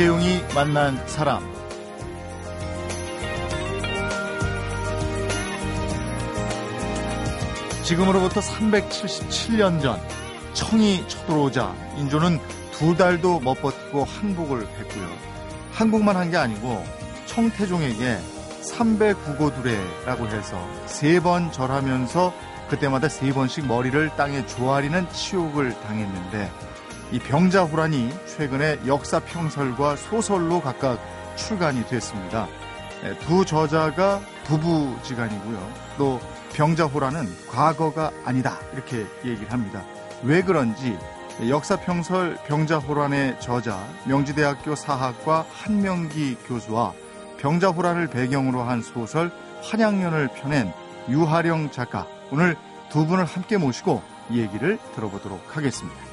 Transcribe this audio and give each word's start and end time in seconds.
이재용이 0.00 0.40
만난 0.54 0.96
사람 1.06 1.42
지금으로부터 7.84 8.40
377년 8.40 9.80
전 9.82 10.00
청이 10.54 11.06
쳐들어오자 11.08 11.74
인조는 11.98 12.38
두 12.72 12.96
달도 12.96 13.40
못 13.40 13.60
버티고 13.60 14.04
항복을 14.04 14.66
했고요. 14.66 15.08
항복만 15.72 16.16
한 16.16 16.30
게 16.30 16.36
아니고 16.36 16.84
청태종에게 17.26 18.18
309고두레라고 18.62 20.26
해서 20.28 20.66
세 20.86 21.20
번 21.20 21.50
절하면서 21.52 22.32
그때마다 22.68 23.08
세 23.08 23.32
번씩 23.32 23.66
머리를 23.66 24.10
땅에 24.16 24.46
조아리는 24.46 25.10
치욕을 25.10 25.78
당했는데 25.82 26.50
이 27.12 27.18
병자호란이 27.18 28.10
최근에 28.26 28.78
역사평설과 28.86 29.96
소설로 29.96 30.60
각각 30.60 31.00
출간이 31.34 31.84
됐습니다. 31.86 32.46
네, 33.02 33.18
두 33.18 33.44
저자가 33.44 34.20
부부지간이고요. 34.44 35.72
또 35.98 36.20
병자호란은 36.54 37.48
과거가 37.48 38.12
아니다 38.24 38.58
이렇게 38.72 39.06
얘기를 39.24 39.50
합니다. 39.50 39.82
왜 40.22 40.42
그런지 40.42 40.96
역사평설 41.48 42.38
병자호란의 42.46 43.40
저자 43.40 43.82
명지대학교 44.06 44.74
사학과 44.74 45.46
한명기 45.50 46.36
교수와 46.46 46.92
병자호란을 47.38 48.08
배경으로 48.08 48.62
한 48.62 48.82
소설 48.82 49.32
환양년을 49.62 50.28
펴낸 50.34 50.72
유하령 51.08 51.70
작가 51.70 52.06
오늘 52.30 52.56
두 52.90 53.06
분을 53.06 53.24
함께 53.24 53.56
모시고 53.56 54.02
얘기를 54.30 54.78
들어보도록 54.94 55.56
하겠습니다. 55.56 56.09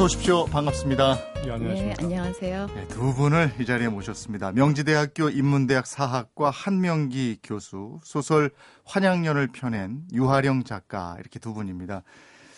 어서 0.00 0.06
오십시오. 0.06 0.46
반갑습니다. 0.46 1.18
네, 1.44 1.50
안녕하십니까. 1.50 1.76
네, 1.76 1.94
안녕하세요. 1.98 2.66
네, 2.74 2.88
두 2.88 3.12
분을 3.12 3.52
이 3.60 3.66
자리에 3.66 3.88
모셨습니다. 3.88 4.50
명지대학교 4.52 5.28
인문대학 5.28 5.86
사학과 5.86 6.48
한명기 6.48 7.40
교수, 7.42 7.98
소설 8.02 8.50
환양년을 8.86 9.48
펴낸 9.48 10.04
유하령 10.10 10.64
작가 10.64 11.16
이렇게 11.20 11.38
두 11.38 11.52
분입니다. 11.52 12.02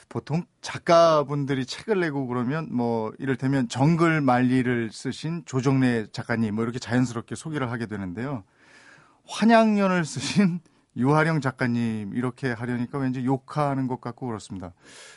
보통 0.09 0.45
작가분들이 0.61 1.67
책을 1.67 1.99
내고 1.99 2.29
그러면 2.29 2.69
뭐 2.71 3.13
이를테면 3.19 3.69
정글 3.69 4.21
말리를 4.21 4.91
쓰신 4.93 5.43
조정래 5.45 6.07
작가님 6.13 6.55
뭐 6.55 6.63
이렇게 6.63 6.79
자연스럽게 6.79 7.35
소개를 7.35 7.73
하게 7.73 7.87
되는데요. 7.87 8.45
환양년을 9.27 10.05
쓰신 10.05 10.61
유하령 10.97 11.41
작가님 11.41 12.13
이렇게 12.15 12.53
하려니까 12.53 12.99
왠지 12.99 13.25
욕하는 13.25 13.89
것 13.89 14.01
같고 14.01 14.29
그렇습니다. 14.29 14.75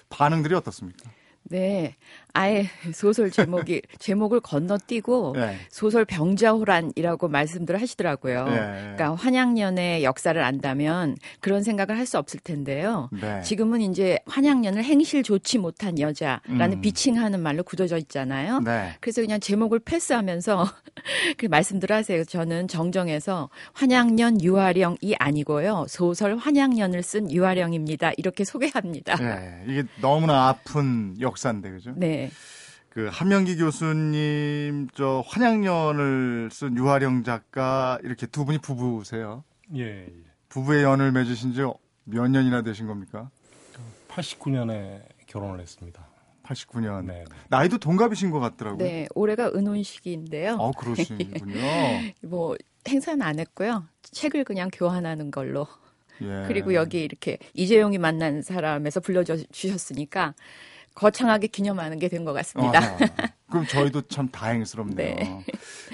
반응들이 0.09 0.55
어떻습니까? 0.55 1.07
네. 1.49 1.95
아예 2.36 2.67
소설 2.94 3.31
제목이 3.31 3.81
제목을 4.00 4.39
건너뛰고 4.41 5.33
네. 5.36 5.58
소설 5.69 6.05
병자호란이라고 6.05 7.27
말씀들을 7.27 7.81
하시더라고요. 7.81 8.45
네. 8.45 8.55
그러니까 8.55 9.16
환양년의 9.16 10.03
역사를 10.03 10.42
안다면 10.42 11.17
그런 11.39 11.64
생각을 11.64 11.97
할 11.97 12.05
수 12.05 12.19
없을 12.19 12.39
텐데요. 12.39 13.09
네. 13.11 13.42
지금은 13.42 13.81
이제 13.81 14.19
환양년을 14.27 14.83
행실 14.83 15.23
좋지 15.23 15.58
못한 15.58 16.00
여자라는 16.00 16.77
음. 16.77 16.81
비칭하는 16.81 17.39
말로 17.42 17.64
굳어져 17.64 17.97
있잖아요. 17.97 18.59
네. 18.59 18.94
그래서 18.99 19.21
그냥 19.21 19.39
제목을 19.39 19.80
패스하면서 19.80 20.67
그 21.38 21.48
말씀들 21.48 21.92
하세요. 21.92 22.23
저는 22.23 22.67
정정해서 22.67 23.49
환양년 23.73 24.39
유아령이 24.42 25.15
아니고요. 25.17 25.86
소설 25.89 26.38
환양년을 26.38 27.02
쓴 27.02 27.32
유아령입니다. 27.32 28.11
이렇게 28.17 28.43
소개합니다. 28.45 29.15
네. 29.15 29.64
이게 29.67 29.83
너무나 29.99 30.49
아픈 30.49 31.20
역사인데 31.20 31.71
그죠? 31.71 31.93
네. 31.95 32.24
그 32.89 33.09
한명기 33.11 33.58
교수님 33.58 34.87
저 34.93 35.23
환양년을 35.27 36.49
쓴 36.52 36.77
유하령 36.77 37.23
작가 37.23 37.99
이렇게 38.03 38.25
두 38.25 38.45
분이 38.45 38.59
부부세요. 38.59 39.43
예. 39.75 40.05
예. 40.05 40.13
부부의 40.49 40.83
연을 40.83 41.11
맺으신 41.11 41.53
지 41.53 41.61
몇 42.05 42.27
년이나 42.27 42.61
되신 42.61 42.87
겁니까? 42.87 43.30
89년에 44.08 45.02
결혼을 45.27 45.59
했습니다. 45.59 46.08
89년. 46.43 47.05
네. 47.05 47.25
나이도 47.49 47.80
동갑이신 47.80 48.30
것 48.30 48.39
같더라고요. 48.39 48.77
네, 48.77 49.08
올해가 49.15 49.47
은혼식인데요. 49.47 50.53
어, 50.59 50.71
그러시군요. 50.71 51.55
뭐 52.21 52.55
행사는 52.87 53.19
안 53.21 53.39
했고요. 53.39 53.85
책을 54.03 54.43
그냥 54.43 54.69
교환하는 54.71 55.31
걸로. 55.31 55.67
예. 56.21 56.45
그리고 56.47 56.75
여기 56.75 57.03
이렇게 57.03 57.39
이재용이 57.55 57.97
만난 57.97 58.43
사람에서 58.43 58.99
불러주셨으니까 58.99 60.35
거창하게 60.95 61.48
기념하는 61.48 62.00
게 62.00 62.08
된 62.10 62.26
것 62.26 62.33
같습니다. 62.33 62.80
아, 62.80 62.98
그럼 63.50 63.66
저희도 63.67 64.04
참 64.04 64.30
다행스럽네요. 64.30 65.16
네. 65.16 65.45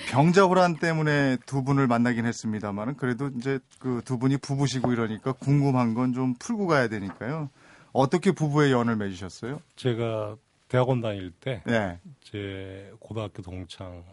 병자호란 0.09 0.77
때문에 0.79 1.37
두 1.45 1.63
분을 1.63 1.87
만나긴 1.87 2.25
했습니다만은 2.25 2.95
그래도 2.97 3.29
이제 3.37 3.59
그 3.79 4.01
두 4.05 4.17
분이 4.17 4.37
부부시고 4.37 4.91
이러니까 4.93 5.33
궁금한 5.33 5.93
건 5.93 6.13
좀 6.13 6.35
풀고 6.39 6.67
가야 6.67 6.87
되니까요. 6.87 7.49
어떻게 7.93 8.31
부부의 8.31 8.71
연을 8.71 8.95
맺으셨어요? 8.95 9.59
제가 9.75 10.37
대학원 10.69 11.01
다닐 11.01 11.31
때, 11.31 11.61
네. 11.65 11.99
제 12.23 12.91
고등학교 12.99 13.41
동창 13.41 14.03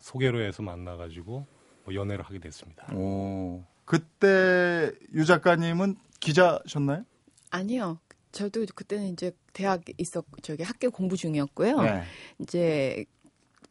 소개로 0.00 0.42
해서 0.42 0.62
만나가지고 0.62 1.46
뭐 1.84 1.94
연애를 1.94 2.24
하게 2.24 2.40
됐습니다. 2.40 2.92
오, 2.94 3.62
그때 3.84 4.90
유 5.14 5.24
작가님은 5.24 5.96
기자셨나요? 6.20 7.04
아니요. 7.50 7.98
저도 8.32 8.64
그때는 8.74 9.08
이제 9.08 9.32
대학 9.52 9.82
있었 9.98 10.24
저기 10.42 10.62
학교 10.62 10.90
공부 10.90 11.16
중이었고요. 11.16 11.80
네. 11.82 12.02
이제 12.38 13.04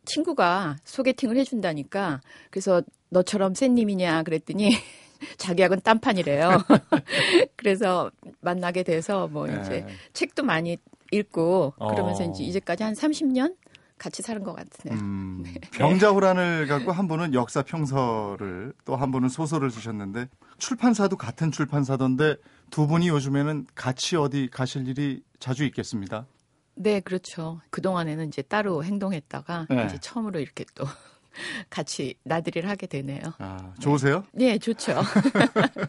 친구가 0.05 0.77
소개팅을 0.83 1.37
해준다니까 1.37 2.21
그래서 2.49 2.81
너처럼 3.09 3.53
쌤님이냐 3.53 4.23
그랬더니 4.23 4.69
자기학은 5.37 5.81
딴판이래요. 5.81 6.49
그래서 7.55 8.11
만나게 8.39 8.83
돼서 8.83 9.27
뭐 9.27 9.47
네. 9.47 9.59
이제 9.61 9.85
책도 10.13 10.43
많이 10.43 10.77
읽고 11.11 11.73
그러면서 11.77 12.23
어. 12.23 12.31
이제 12.31 12.43
이제까지 12.43 12.83
한 12.83 12.93
30년 12.93 13.55
같이 13.97 14.23
사는 14.23 14.41
것 14.43 14.55
같으네요. 14.55 14.99
음, 14.99 15.43
네. 15.45 15.53
병자호란을 15.73 16.65
갖고 16.67 16.91
한 16.91 17.07
분은 17.07 17.35
역사 17.35 17.61
평서를 17.61 18.73
또 18.85 18.95
한 18.95 19.11
분은 19.11 19.29
소설을 19.29 19.69
쓰셨는데 19.69 20.27
출판사도 20.57 21.17
같은 21.17 21.51
출판사던데 21.51 22.37
두 22.71 22.87
분이 22.87 23.09
요즘에는 23.09 23.67
같이 23.75 24.15
어디 24.15 24.47
가실 24.49 24.87
일이 24.87 25.21
자주 25.39 25.65
있겠습니다. 25.65 26.25
네, 26.75 27.01
그렇죠. 27.01 27.61
그동안에는 27.69 28.29
이제 28.29 28.41
따로 28.41 28.83
행동했다가 28.83 29.67
네. 29.69 29.85
이제 29.85 29.97
처음으로 29.99 30.39
이렇게 30.39 30.65
또 30.73 30.85
같이 31.69 32.15
나들이를 32.23 32.69
하게 32.69 32.87
되네요. 32.87 33.21
아, 33.37 33.73
좋으세요? 33.79 34.23
네, 34.31 34.57
좋죠. 34.57 35.01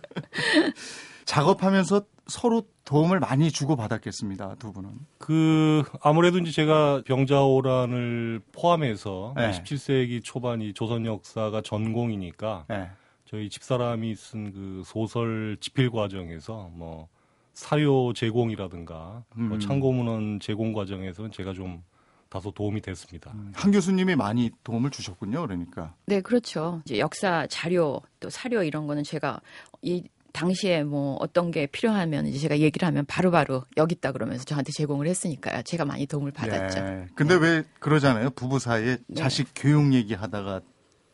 작업하면서 1.24 2.02
서로 2.26 2.64
도움을 2.84 3.20
많이 3.20 3.50
주고 3.50 3.76
받았겠습니다. 3.76 4.56
두 4.58 4.72
분은. 4.72 4.90
그 5.18 5.84
아무래도 6.02 6.38
이제 6.38 6.50
제가 6.50 7.02
병자호란을 7.06 8.40
포함해서 8.52 9.34
네. 9.36 9.50
17세기 9.52 10.22
초반이 10.24 10.74
조선 10.74 11.06
역사가 11.06 11.62
전공이니까 11.62 12.66
네. 12.68 12.90
저희 13.32 13.48
집사람이 13.48 14.14
쓴 14.14 14.52
그 14.52 14.82
소설 14.84 15.56
집필 15.58 15.90
과정에서 15.90 16.70
뭐 16.74 17.08
사료 17.54 18.12
제공이라든가 18.12 19.24
뭐 19.34 19.44
음. 19.44 19.48
뭐 19.48 19.58
참고문헌 19.58 20.40
제공 20.40 20.74
과정에서는 20.74 21.32
제가 21.32 21.54
좀 21.54 21.82
다소 22.28 22.50
도움이 22.50 22.82
됐습니다. 22.82 23.32
음. 23.32 23.52
한 23.54 23.72
교수님이 23.72 24.16
많이 24.16 24.50
도움을 24.64 24.90
주셨군요. 24.90 25.40
그러니까. 25.46 25.94
네, 26.04 26.20
그렇죠. 26.20 26.82
이제 26.84 26.98
역사 26.98 27.46
자료 27.46 28.02
또 28.20 28.28
사료 28.28 28.62
이런 28.62 28.86
거는 28.86 29.02
제가 29.02 29.40
이 29.80 30.04
당시에 30.34 30.84
뭐 30.84 31.16
어떤 31.20 31.50
게 31.50 31.66
필요하면 31.66 32.26
이제 32.26 32.38
제가 32.38 32.58
얘기를 32.58 32.86
하면 32.86 33.06
바로바로 33.06 33.60
바로 33.60 33.66
여기 33.78 33.94
있다 33.94 34.12
그러면서 34.12 34.44
저한테 34.44 34.72
제공을 34.72 35.06
했으니까요. 35.06 35.62
제가 35.62 35.86
많이 35.86 36.04
도움을 36.06 36.32
받았죠. 36.32 36.80
네. 36.80 37.06
근데 37.14 37.38
네. 37.38 37.46
왜 37.46 37.64
그러잖아요. 37.80 38.28
부부 38.30 38.58
사이에 38.58 38.98
네. 39.06 39.14
자식 39.14 39.48
교육 39.54 39.94
얘기하다가 39.94 40.60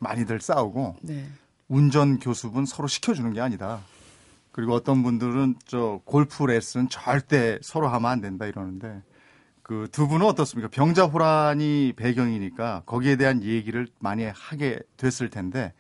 많이들 0.01 0.41
싸우고 0.41 0.97
네. 1.03 1.27
운전 1.69 2.19
교수분 2.19 2.67
서로 2.67 2.89
시켜주는 2.89 3.33
게 3.33 3.41
아니다. 3.41 3.81
그리고 4.53 4.75
어떤 4.75 5.03
분들은 5.03 5.57
저 5.67 6.01
골프 6.05 6.45
레슨 6.45 6.89
절대 6.89 7.59
서로 7.63 7.89
하면 7.89 8.11
안 8.11 8.21
된다 8.21 8.47
이러는데 8.47 9.03
그 9.63 9.87
두 9.93 10.09
분은 10.09 10.25
어떻습니까? 10.27 10.69
병자호란이 10.71 11.93
배경이니까 11.95 12.83
거기에 12.87 13.17
대한 13.17 13.43
얘기를 13.43 13.87
많이 13.99 14.25
하게 14.25 14.79
됐을 14.97 15.29
텐데 15.29 15.75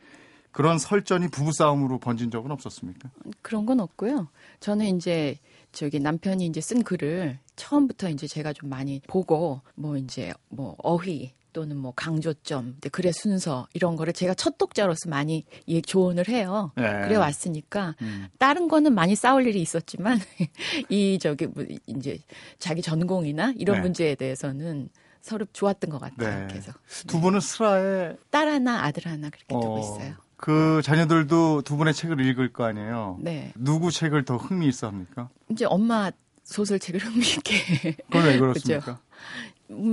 그런 0.52 0.78
설전이 0.78 1.28
부부싸움으로 1.28 1.98
번진 1.98 2.30
적은 2.30 2.50
없었습니까? 2.50 3.10
그런 3.42 3.64
건 3.64 3.80
없고요. 3.80 4.28
저는 4.60 4.96
이제 4.96 5.38
저기 5.72 6.00
남편이 6.00 6.44
이제 6.46 6.60
쓴 6.60 6.82
글을 6.82 7.38
처음부터 7.56 8.10
이제 8.10 8.26
제가 8.26 8.52
좀 8.52 8.68
많이 8.68 9.00
보고 9.06 9.62
뭐 9.74 9.96
이제 9.96 10.32
뭐 10.48 10.76
어휘 10.78 11.32
또 11.58 11.62
또는 11.62 11.76
뭐 11.76 11.92
강조점, 11.96 12.76
글의 12.92 13.12
순서 13.12 13.66
이런 13.74 13.96
거를 13.96 14.12
제가 14.12 14.34
첫 14.34 14.58
독자로서 14.58 15.08
많이 15.08 15.44
예, 15.66 15.80
조언을 15.80 16.28
해요. 16.28 16.70
네. 16.76 16.84
그래 17.02 17.16
왔으니까 17.16 17.96
음. 18.00 18.28
다른 18.38 18.68
거는 18.68 18.94
많이 18.94 19.16
싸울 19.16 19.44
일이 19.48 19.60
있었지만 19.60 20.20
이 20.88 21.18
저기 21.20 21.48
뭐 21.48 21.64
이제 21.88 22.20
자기 22.60 22.80
전공이나 22.80 23.54
이런 23.56 23.78
네. 23.78 23.82
문제에 23.82 24.14
대해서는 24.14 24.88
서로 25.20 25.46
좋았던 25.52 25.90
것 25.90 26.00
같아요. 26.00 26.42
네. 26.42 26.46
그래서 26.48 26.72
두 27.08 27.20
분은 27.20 27.40
슬라에 27.40 28.14
딸 28.30 28.48
하나 28.48 28.84
아들 28.84 29.06
하나 29.06 29.28
그렇게 29.28 29.52
어, 29.56 29.60
두고 29.60 29.78
있어요. 29.80 30.14
그 30.36 30.80
자녀들도 30.84 31.62
두 31.62 31.76
분의 31.76 31.92
책을 31.92 32.24
읽을 32.24 32.52
거 32.52 32.66
아니에요. 32.66 33.18
네. 33.20 33.52
누구 33.56 33.90
책을 33.90 34.24
더 34.24 34.36
흥미 34.36 34.68
있어 34.68 34.86
합니까? 34.86 35.28
이제 35.50 35.64
엄마 35.64 36.12
소설책을 36.44 37.00
흥미있게. 37.04 37.96
그건 38.06 38.26
왜 38.26 38.38
그렇습니까? 38.38 38.92
음, 38.92 38.96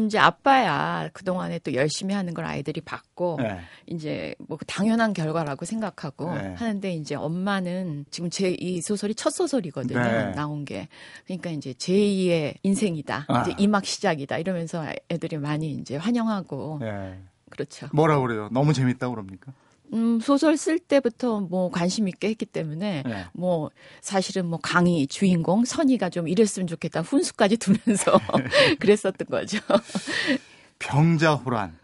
이제 0.05 0.17
아빠야 0.17 1.09
그동안에 1.11 1.59
또 1.59 1.73
열심히 1.73 2.13
하는 2.15 2.33
걸 2.33 2.45
아이들이 2.45 2.79
봤고 2.81 3.39
네. 3.41 3.59
이제 3.87 4.33
뭐 4.47 4.57
당연한 4.65 5.13
결과라고 5.13 5.65
생각하고 5.65 6.33
네. 6.33 6.53
하는데 6.55 6.93
이제 6.93 7.15
엄마는 7.15 8.05
지금 8.09 8.29
제 8.29 8.55
이 8.59 8.81
소설이 8.81 9.15
첫 9.15 9.31
소설이거든요 9.31 9.99
네. 9.99 10.31
나온 10.31 10.63
게 10.65 10.87
그러니까 11.25 11.49
이제 11.49 11.73
제2의 11.73 12.55
인생이다 12.63 13.25
아. 13.27 13.41
이제 13.41 13.53
이막 13.57 13.85
시작이다 13.85 14.37
이러면서 14.37 14.85
애들이 15.09 15.37
많이 15.37 15.71
이제 15.71 15.97
환영하고 15.97 16.77
네. 16.81 17.19
그렇죠. 17.49 17.87
뭐라 17.93 18.19
그래요? 18.19 18.49
너무 18.51 18.73
재밌다고 18.73 19.13
그럽니까? 19.13 19.53
음, 19.93 20.19
소설 20.19 20.57
쓸 20.57 20.79
때부터 20.79 21.39
뭐 21.41 21.69
관심 21.69 22.07
있게 22.07 22.29
했기 22.29 22.45
때문에 22.45 23.03
네. 23.05 23.25
뭐 23.33 23.69
사실은 24.01 24.45
뭐 24.47 24.59
강희 24.61 25.07
주인공 25.07 25.65
선희가 25.65 26.09
좀 26.09 26.27
이랬으면 26.27 26.67
좋겠다 26.67 27.01
훈수까지 27.01 27.57
두면서 27.57 28.19
그랬었던 28.79 29.27
거죠. 29.27 29.59
병자호란. 30.79 31.77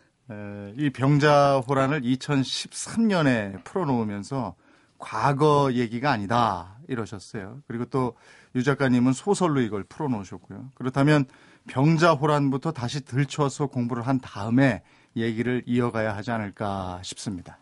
이 0.77 0.89
병자호란을 0.89 2.01
2013년에 2.03 3.63
풀어놓으면서 3.65 4.55
과거 4.97 5.71
얘기가 5.73 6.11
아니다 6.11 6.77
이러셨어요. 6.87 7.61
그리고 7.67 7.85
또 7.85 8.15
유 8.55 8.63
작가님은 8.63 9.13
소설로 9.13 9.61
이걸 9.61 9.83
풀어놓으셨고요. 9.83 10.71
그렇다면 10.75 11.25
병자호란부터 11.67 12.71
다시 12.71 13.01
들춰서 13.05 13.67
공부를 13.67 14.05
한 14.07 14.19
다음에 14.19 14.83
얘기를 15.15 15.63
이어가야 15.65 16.15
하지 16.15 16.31
않을까 16.31 16.99
싶습니다. 17.03 17.57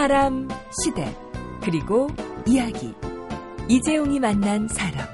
사람, 0.00 0.48
시대, 0.82 1.14
그리고 1.62 2.08
이야기. 2.46 2.94
이재용이 3.68 4.18
만난 4.18 4.66
사람. 4.66 5.06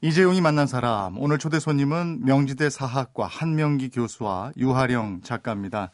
이재용이 0.00 0.40
만난 0.40 0.66
사람. 0.66 1.18
오늘 1.18 1.36
초대 1.36 1.60
손님은 1.60 2.24
명지대 2.24 2.70
사학과 2.70 3.26
한명기 3.26 3.90
교수와 3.90 4.52
유하령 4.56 5.20
작가입니다. 5.24 5.90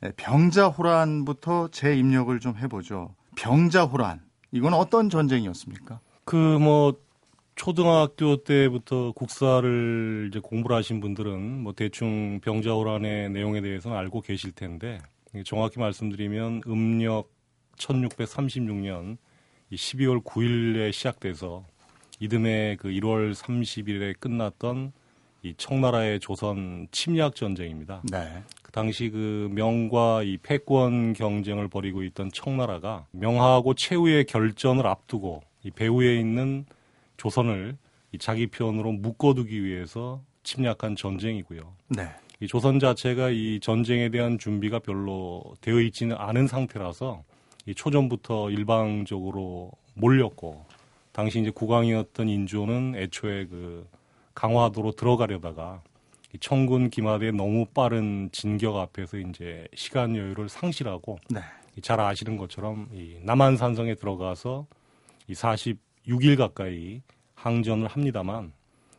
네, 0.00 0.12
병자호란부터 0.14 1.70
재 1.72 1.96
입력을 1.96 2.38
좀 2.38 2.56
해보죠. 2.56 3.16
병자호란. 3.34 4.20
이건 4.52 4.72
어떤 4.72 5.10
전쟁이었습니까? 5.10 5.98
그 6.24 6.36
뭐 6.36 6.94
초등학교 7.62 8.38
때부터 8.38 9.12
국사를 9.12 10.26
이제 10.28 10.40
공부를 10.40 10.74
하신 10.78 10.98
분들은 10.98 11.62
뭐 11.62 11.72
대충 11.72 12.40
병자호란의 12.40 13.30
내용에 13.30 13.60
대해서는 13.60 13.96
알고 13.96 14.22
계실 14.22 14.50
텐데 14.50 14.98
정확히 15.44 15.78
말씀드리면 15.78 16.62
음력 16.66 17.30
1636년 17.76 19.16
12월 19.72 20.24
9일에 20.24 20.92
시작돼서 20.92 21.64
이듬해 22.18 22.76
그 22.80 22.88
1월 22.88 23.32
30일에 23.32 24.18
끝났던 24.18 24.92
이 25.42 25.54
청나라의 25.56 26.18
조선 26.18 26.88
침략 26.90 27.36
전쟁입니다. 27.36 28.02
네. 28.10 28.42
그 28.64 28.72
당시 28.72 29.08
그 29.08 29.48
명과 29.52 30.24
이 30.24 30.36
패권 30.38 31.12
경쟁을 31.12 31.68
벌이고 31.68 32.02
있던 32.02 32.32
청나라가 32.32 33.06
명하고 33.12 33.74
최후의 33.74 34.24
결전을 34.24 34.84
앞두고 34.84 35.42
이 35.62 35.70
배후에 35.70 36.18
있는 36.18 36.66
조선을 37.22 37.76
이 38.10 38.18
자기 38.18 38.48
편으로 38.48 38.90
묶어두기 38.92 39.64
위해서 39.64 40.20
침략한 40.42 40.96
전쟁이고요. 40.96 41.72
네. 41.90 42.08
이 42.40 42.48
조선 42.48 42.80
자체가 42.80 43.30
이 43.30 43.60
전쟁에 43.60 44.08
대한 44.08 44.38
준비가 44.38 44.80
별로 44.80 45.44
되어 45.60 45.80
있지는 45.80 46.16
않은 46.18 46.48
상태라서 46.48 47.22
이 47.66 47.76
초전부터 47.76 48.50
일방적으로 48.50 49.70
몰렸고 49.94 50.66
당시 51.12 51.40
이제 51.40 51.50
국왕이었던 51.50 52.28
인조는 52.28 52.94
애초에 52.96 53.46
그 53.46 53.86
강화도로 54.34 54.92
들어가려다가 54.92 55.80
이 56.34 56.38
청군 56.40 56.90
기마대의 56.90 57.32
너무 57.34 57.66
빠른 57.66 58.30
진격 58.32 58.76
앞에서 58.78 59.18
이제 59.18 59.68
시간 59.74 60.16
여유를 60.16 60.48
상실하고 60.48 61.18
네. 61.30 61.40
잘 61.82 62.00
아시는 62.00 62.36
것처럼 62.36 62.88
이 62.92 63.18
남한산성에 63.22 63.94
들어가서 63.94 64.66
이 65.28 65.34
46일 66.06 66.36
가까이 66.36 67.02
항전을 67.34 67.88
합니다만 67.88 68.52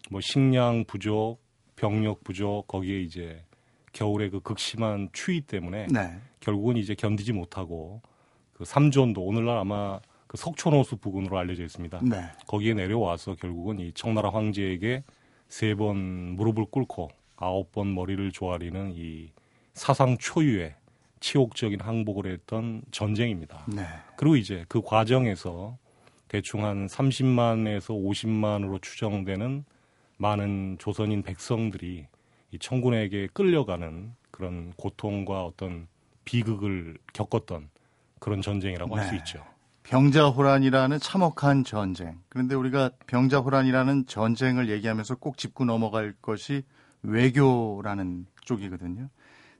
뭐 0.09 0.21
식량 0.21 0.85
부족, 0.85 1.39
병력 1.75 2.23
부족 2.23 2.67
거기에 2.67 3.01
이제 3.01 3.44
겨울에 3.94 4.29
그 4.29 4.39
극심한 4.39 5.09
추위 5.13 5.41
때문에 5.41 5.88
네. 5.91 6.19
결국은 6.39 6.77
이제 6.77 6.95
견디지 6.95 7.33
못하고 7.33 8.01
그 8.53 8.65
삼존도 8.65 9.21
오늘날 9.23 9.57
아마 9.57 10.00
그 10.27 10.38
석촌호수 10.38 10.97
부근으로 10.97 11.38
알려져 11.38 11.63
있습니다. 11.63 12.01
네. 12.03 12.23
거기에 12.47 12.73
내려와서 12.73 13.35
결국은 13.35 13.79
이 13.79 13.91
청나라 13.94 14.29
황제에게 14.31 15.03
세 15.47 15.75
번 15.75 16.35
무릎을 16.35 16.65
꿇고 16.65 17.09
아홉 17.35 17.71
번 17.71 17.94
머리를 17.94 18.31
조아리는 18.31 18.94
이 18.95 19.31
사상 19.73 20.17
초유의 20.17 20.75
치욕적인 21.19 21.79
항복을 21.79 22.31
했던 22.31 22.81
전쟁입니다. 22.91 23.65
네. 23.67 23.85
그리고 24.17 24.35
이제 24.35 24.65
그 24.67 24.81
과정에서 24.81 25.77
대충 26.33 26.65
한 26.65 26.88
30만에서 26.88 27.89
50만으로 27.89 28.81
추정되는 28.81 29.65
많은 30.18 30.77
조선인 30.80 31.21
백성들이 31.21 32.07
이 32.50 32.57
청군에게 32.57 33.27
끌려가는 33.33 34.15
그런 34.31 34.74
고통과 34.75 35.45
어떤 35.45 35.88
비극을 36.25 36.97
겪었던 37.13 37.69
그런 38.18 38.41
전쟁이라고 38.41 38.95
네. 38.95 39.01
할수 39.01 39.15
있죠. 39.17 39.46
병자호란이라는 39.84 40.98
참혹한 40.98 41.63
전쟁. 41.63 42.17
그런데 42.29 42.55
우리가 42.55 42.89
병자호란이라는 43.05 44.07
전쟁을 44.07 44.72
얘기하면서 44.72 45.17
꼭 45.17 45.38
짚고 45.38 45.65
넘어갈 45.65 46.15
것이 46.19 46.63
외교라는 47.03 48.25
쪽이거든요. 48.43 49.07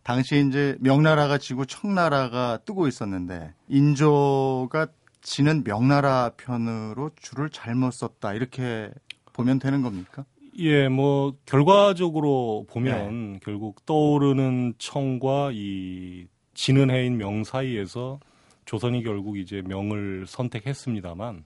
당시에 0.01 0.39
이제 0.39 0.75
명나라가 0.79 1.38
지고 1.38 1.65
청나라가 1.65 2.57
뜨고 2.65 2.88
있었는데 2.88 3.53
인조가 3.67 4.88
지는 5.23 5.63
명나라 5.63 6.31
편으로 6.37 7.11
줄을 7.15 7.49
잘못 7.49 7.91
썼다 7.91 8.33
이렇게 8.33 8.91
보면 9.31 9.59
되는 9.59 9.81
겁니까? 9.81 10.25
예, 10.59 10.87
뭐 10.87 11.35
결과적으로 11.45 12.67
보면 12.69 13.33
네. 13.33 13.39
결국 13.41 13.85
떠오르는 13.85 14.75
청과 14.77 15.51
이 15.53 16.27
지는 16.53 16.91
해인 16.91 17.17
명 17.17 17.43
사이에서 17.43 18.19
조선이 18.65 19.03
결국 19.03 19.37
이제 19.37 19.61
명을 19.65 20.25
선택했습니다만 20.27 21.43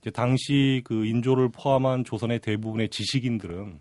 이제 0.00 0.10
당시 0.10 0.80
그 0.84 1.04
인조를 1.04 1.50
포함한 1.50 2.04
조선의 2.04 2.38
대부분의 2.40 2.88
지식인들은 2.88 3.80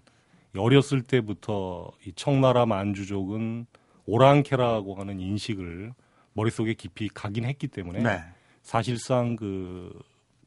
어렸을 0.58 1.02
때부터 1.04 1.92
이 2.06 2.12
청나라 2.14 2.66
만주족은 2.66 3.68
오랑캐라고 4.06 4.96
하는 4.96 5.20
인식을 5.20 5.94
머릿속에 6.34 6.74
깊이 6.74 7.08
각인했기 7.08 7.68
때문에 7.68 8.04
네. 8.04 8.20
사실상 8.68 9.38
그 9.38 9.98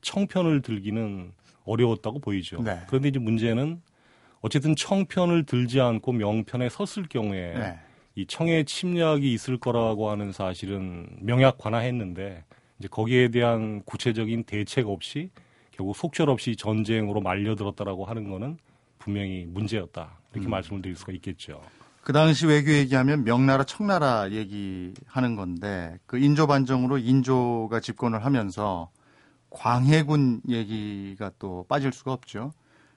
청편을 0.03 0.61
들기는 0.61 1.33
어려웠다고 1.65 2.19
보이죠. 2.19 2.63
네. 2.63 2.79
그런데 2.87 3.09
이제 3.09 3.19
문제는 3.19 3.81
어쨌든 4.43 4.77
청편을 4.77 5.47
들지 5.47 5.81
않고 5.81 6.13
명편에 6.13 6.69
섰을 6.69 7.09
경우에 7.09 7.55
네. 7.55 7.79
이 8.17 8.27
청의 8.27 8.67
침략이 8.67 9.33
있을 9.33 9.57
거라고 9.57 10.11
하는 10.11 10.33
사실은 10.33 11.09
명약 11.23 11.57
관화했는데 11.57 12.45
이제 12.79 12.89
거기에 12.89 13.29
대한 13.29 13.83
구체적인 13.85 14.45
대책 14.45 14.89
없이 14.89 15.31
결국 15.71 15.97
속절없이 15.97 16.57
전쟁으로 16.57 17.23
말려들었다라고 17.23 18.05
하는 18.05 18.29
거는 18.29 18.59
분명히 18.99 19.47
문제였다 19.47 20.19
이렇게 20.35 20.47
음. 20.47 20.51
말씀을 20.51 20.83
드릴 20.83 20.95
수가 20.95 21.13
있겠죠. 21.15 21.63
그 22.03 22.13
당시 22.13 22.47
외교 22.47 22.73
얘기하면 22.73 23.25
명나라 23.25 23.65
청나라 23.65 24.31
얘기하는 24.31 25.37
건데 25.37 25.99
그 26.07 26.19
인조 26.19 26.47
반정으로 26.47 26.99
인조가 26.99 27.81
집권을 27.81 28.25
하면서 28.25 28.91
광해군 29.51 30.43
얘기가 30.49 31.31
또 31.39 31.67
빠질 31.69 31.93
수가 31.93 32.13
없죠. 32.13 32.53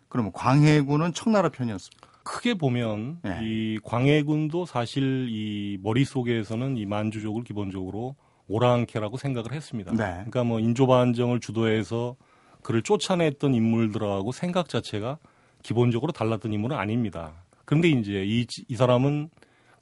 그러면 0.07 0.31
광해군은 0.31 1.13
청나라 1.13 1.49
편이었습니다. 1.49 2.07
크게 2.23 2.53
보면 2.53 3.19
네. 3.23 3.39
이 3.41 3.79
광해군도 3.83 4.65
사실 4.65 5.27
이 5.29 5.77
머릿속에서는 5.81 6.77
이 6.77 6.85
만주족을 6.85 7.43
기본적으로 7.43 8.15
오랑캐라고 8.47 9.17
생각을 9.17 9.51
했습니다. 9.51 9.91
네. 9.91 9.97
그러니까 9.97 10.43
뭐 10.43 10.59
인조 10.59 10.87
반정을 10.87 11.39
주도해서 11.39 12.15
그를 12.61 12.81
쫓아냈던 12.81 13.53
인물들하고 13.53 14.31
생각 14.31 14.69
자체가 14.69 15.17
기본적으로 15.63 16.11
달랐던 16.11 16.53
인물은 16.53 16.77
아닙니다. 16.77 17.42
그런데 17.65 17.89
이제 17.89 18.23
이, 18.25 18.45
이 18.67 18.75
사람은 18.75 19.29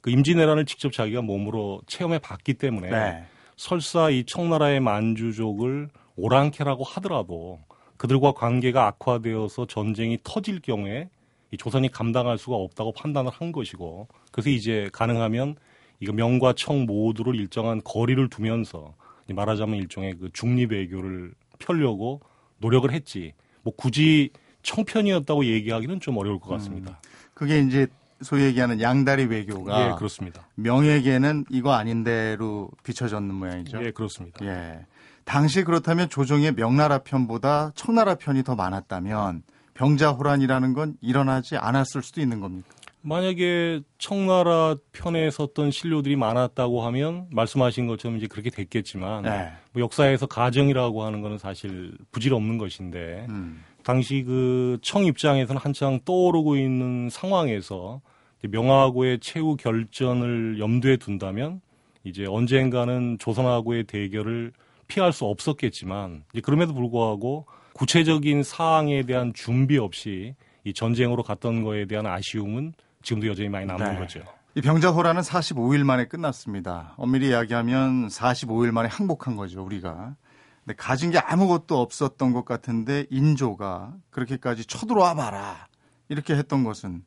그 0.00 0.10
임진왜란을 0.10 0.66
직접 0.66 0.92
자기가 0.92 1.22
몸으로 1.22 1.80
체험해 1.86 2.18
봤기 2.18 2.54
때문에 2.54 2.90
네. 2.90 3.24
설사 3.56 4.10
이 4.10 4.24
청나라의 4.24 4.80
만주족을 4.80 5.88
오랑캐라고 6.16 6.84
하더라도 6.84 7.60
그들과 7.96 8.32
관계가 8.32 8.86
악화되어서 8.86 9.66
전쟁이 9.66 10.18
터질 10.24 10.60
경우에 10.60 11.08
이 11.52 11.56
조선이 11.56 11.88
감당할 11.90 12.38
수가 12.38 12.56
없다고 12.56 12.92
판단을 12.92 13.30
한 13.30 13.52
것이고 13.52 14.08
그래서 14.32 14.50
이제 14.50 14.88
가능하면 14.92 15.56
이거 16.00 16.12
명과 16.12 16.54
청 16.54 16.84
모두를 16.86 17.36
일정한 17.36 17.80
거리를 17.84 18.28
두면서 18.28 18.94
말하자면 19.28 19.78
일종의 19.78 20.14
그 20.18 20.30
중립 20.32 20.72
외교를 20.72 21.32
펴려고 21.58 22.20
노력을 22.58 22.90
했지 22.90 23.34
뭐 23.62 23.72
굳이 23.76 24.30
청편이었다고 24.62 25.44
얘기하기는 25.44 26.00
좀 26.00 26.16
어려울 26.16 26.40
것 26.40 26.50
같습니다. 26.50 26.90
음, 26.90 27.11
그게 27.34 27.60
이제 27.60 27.86
소위 28.22 28.44
얘기하는 28.44 28.80
양다리 28.80 29.24
외교가 29.24 29.88
예, 29.88 29.94
그렇습니다. 29.96 30.46
명예에게는 30.54 31.46
이거 31.50 31.72
아닌데로 31.72 32.70
비춰졌는 32.84 33.34
모양이죠. 33.34 33.84
예, 33.84 33.90
그렇습니다. 33.90 34.44
예. 34.44 34.86
당시 35.24 35.62
그렇다면 35.64 36.08
조정의 36.08 36.54
명나라 36.54 36.98
편보다 36.98 37.72
청나라 37.74 38.14
편이 38.14 38.42
더 38.44 38.54
많았다면 38.54 39.42
병자호란이라는 39.74 40.72
건 40.74 40.96
일어나지 41.00 41.56
않았을 41.56 42.02
수도 42.02 42.20
있는 42.20 42.40
겁니까? 42.40 42.68
만약에 43.04 43.80
청나라 43.98 44.76
편에 44.92 45.28
섰던 45.30 45.72
신료들이 45.72 46.14
많았다고 46.14 46.82
하면 46.86 47.26
말씀하신 47.30 47.88
것처럼 47.88 48.16
이제 48.16 48.28
그렇게 48.28 48.50
됐겠지만 48.50 49.24
네. 49.24 49.52
뭐 49.72 49.82
역사에서 49.82 50.26
가정이라고 50.26 51.02
하는 51.02 51.20
거는 51.20 51.38
사실 51.38 51.96
부질없는 52.12 52.58
것인데 52.58 53.26
음. 53.28 53.64
당시 53.84 54.22
그 54.22 54.78
청 54.82 55.04
입장에서는 55.04 55.60
한창 55.60 56.00
떠오르고 56.04 56.56
있는 56.56 57.08
상황에서 57.10 58.00
명하고의 58.42 59.20
최후 59.20 59.56
결전을 59.56 60.58
염두에 60.58 60.96
둔다면 60.96 61.60
이제 62.04 62.24
언젠가는 62.28 63.18
조선하고의 63.18 63.84
대결을 63.84 64.52
피할 64.88 65.12
수 65.12 65.24
없었겠지만 65.24 66.24
이제 66.32 66.40
그럼에도 66.40 66.74
불구하고 66.74 67.46
구체적인 67.74 68.42
사항에 68.42 69.04
대한 69.04 69.32
준비 69.34 69.78
없이 69.78 70.34
이 70.64 70.74
전쟁으로 70.74 71.22
갔던 71.22 71.62
거에 71.62 71.86
대한 71.86 72.06
아쉬움은 72.06 72.74
지금도 73.02 73.28
여전히 73.28 73.48
많이 73.48 73.66
남는 73.66 73.94
네. 73.94 73.98
거죠. 73.98 74.20
이 74.54 74.60
병자호란은 74.60 75.22
45일 75.22 75.82
만에 75.84 76.06
끝났습니다. 76.06 76.94
엄밀히 76.98 77.28
이야기하면 77.28 78.08
45일 78.08 78.70
만에 78.72 78.88
항복한 78.88 79.36
거죠, 79.36 79.64
우리가. 79.64 80.14
근데 80.64 80.76
가진 80.76 81.10
게 81.10 81.18
아무것도 81.18 81.80
없었던 81.80 82.32
것 82.32 82.44
같은데 82.44 83.06
인조가 83.10 83.94
그렇게까지 84.10 84.66
쳐들어와 84.66 85.14
봐라. 85.14 85.66
이렇게 86.08 86.34
했던 86.34 86.62
것은 86.62 87.02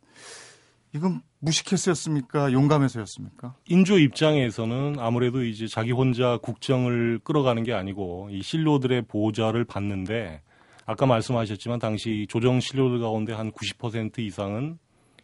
이건 0.94 1.22
무식해서였습니까? 1.40 2.52
용감해서였습니까? 2.52 3.56
인조 3.68 4.00
입장에서는 4.00 4.96
아무래도 5.00 5.44
이제 5.44 5.68
자기 5.68 5.92
혼자 5.92 6.38
국정을 6.38 7.20
끌어가는 7.24 7.64
게 7.64 7.74
아니고 7.74 8.30
이 8.32 8.42
신료들의 8.42 9.04
보좌를 9.04 9.66
받는데 9.66 10.42
아까 10.86 11.06
말씀하셨지만 11.06 11.80
당시 11.80 12.26
조정 12.30 12.60
신료들 12.60 13.00
가운데 13.00 13.34
한 13.34 13.52
90% 13.52 14.20
이상은 14.20 14.80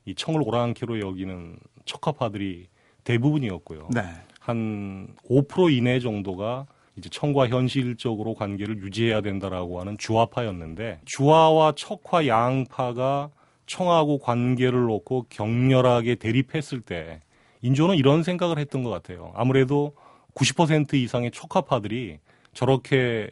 이 0.06 0.16
청을 0.16 0.42
오랑캐로 0.44 1.00
여기는 1.00 1.60
척화파들이 1.86 2.68
대부분이었고요. 3.04 3.90
네. 3.94 4.02
한5% 4.42 5.72
이내 5.72 6.00
정도가 6.00 6.66
이제 6.98 7.10
청과 7.10 7.48
현실적으로 7.48 8.34
관계를 8.34 8.78
유지해야 8.84 9.22
된다라고 9.22 9.80
하는 9.80 9.98
주화파였는데 9.98 11.00
주화와 11.06 11.74
척화 11.76 12.28
양파가 12.28 13.30
청하고 13.66 14.20
관계를 14.20 14.82
놓고 14.88 15.28
격렬하게 15.30 16.16
대립했을 16.16 16.82
때 16.82 17.22
인조는 17.62 17.96
이런 17.96 18.24
생각을 18.24 18.58
했던 18.58 18.84
것 18.84 18.90
같아요. 18.90 19.32
아무래도 19.36 19.94
90% 20.36 20.96
이상의 20.96 21.32
척화파들이 21.32 22.18
저렇게 22.54 23.30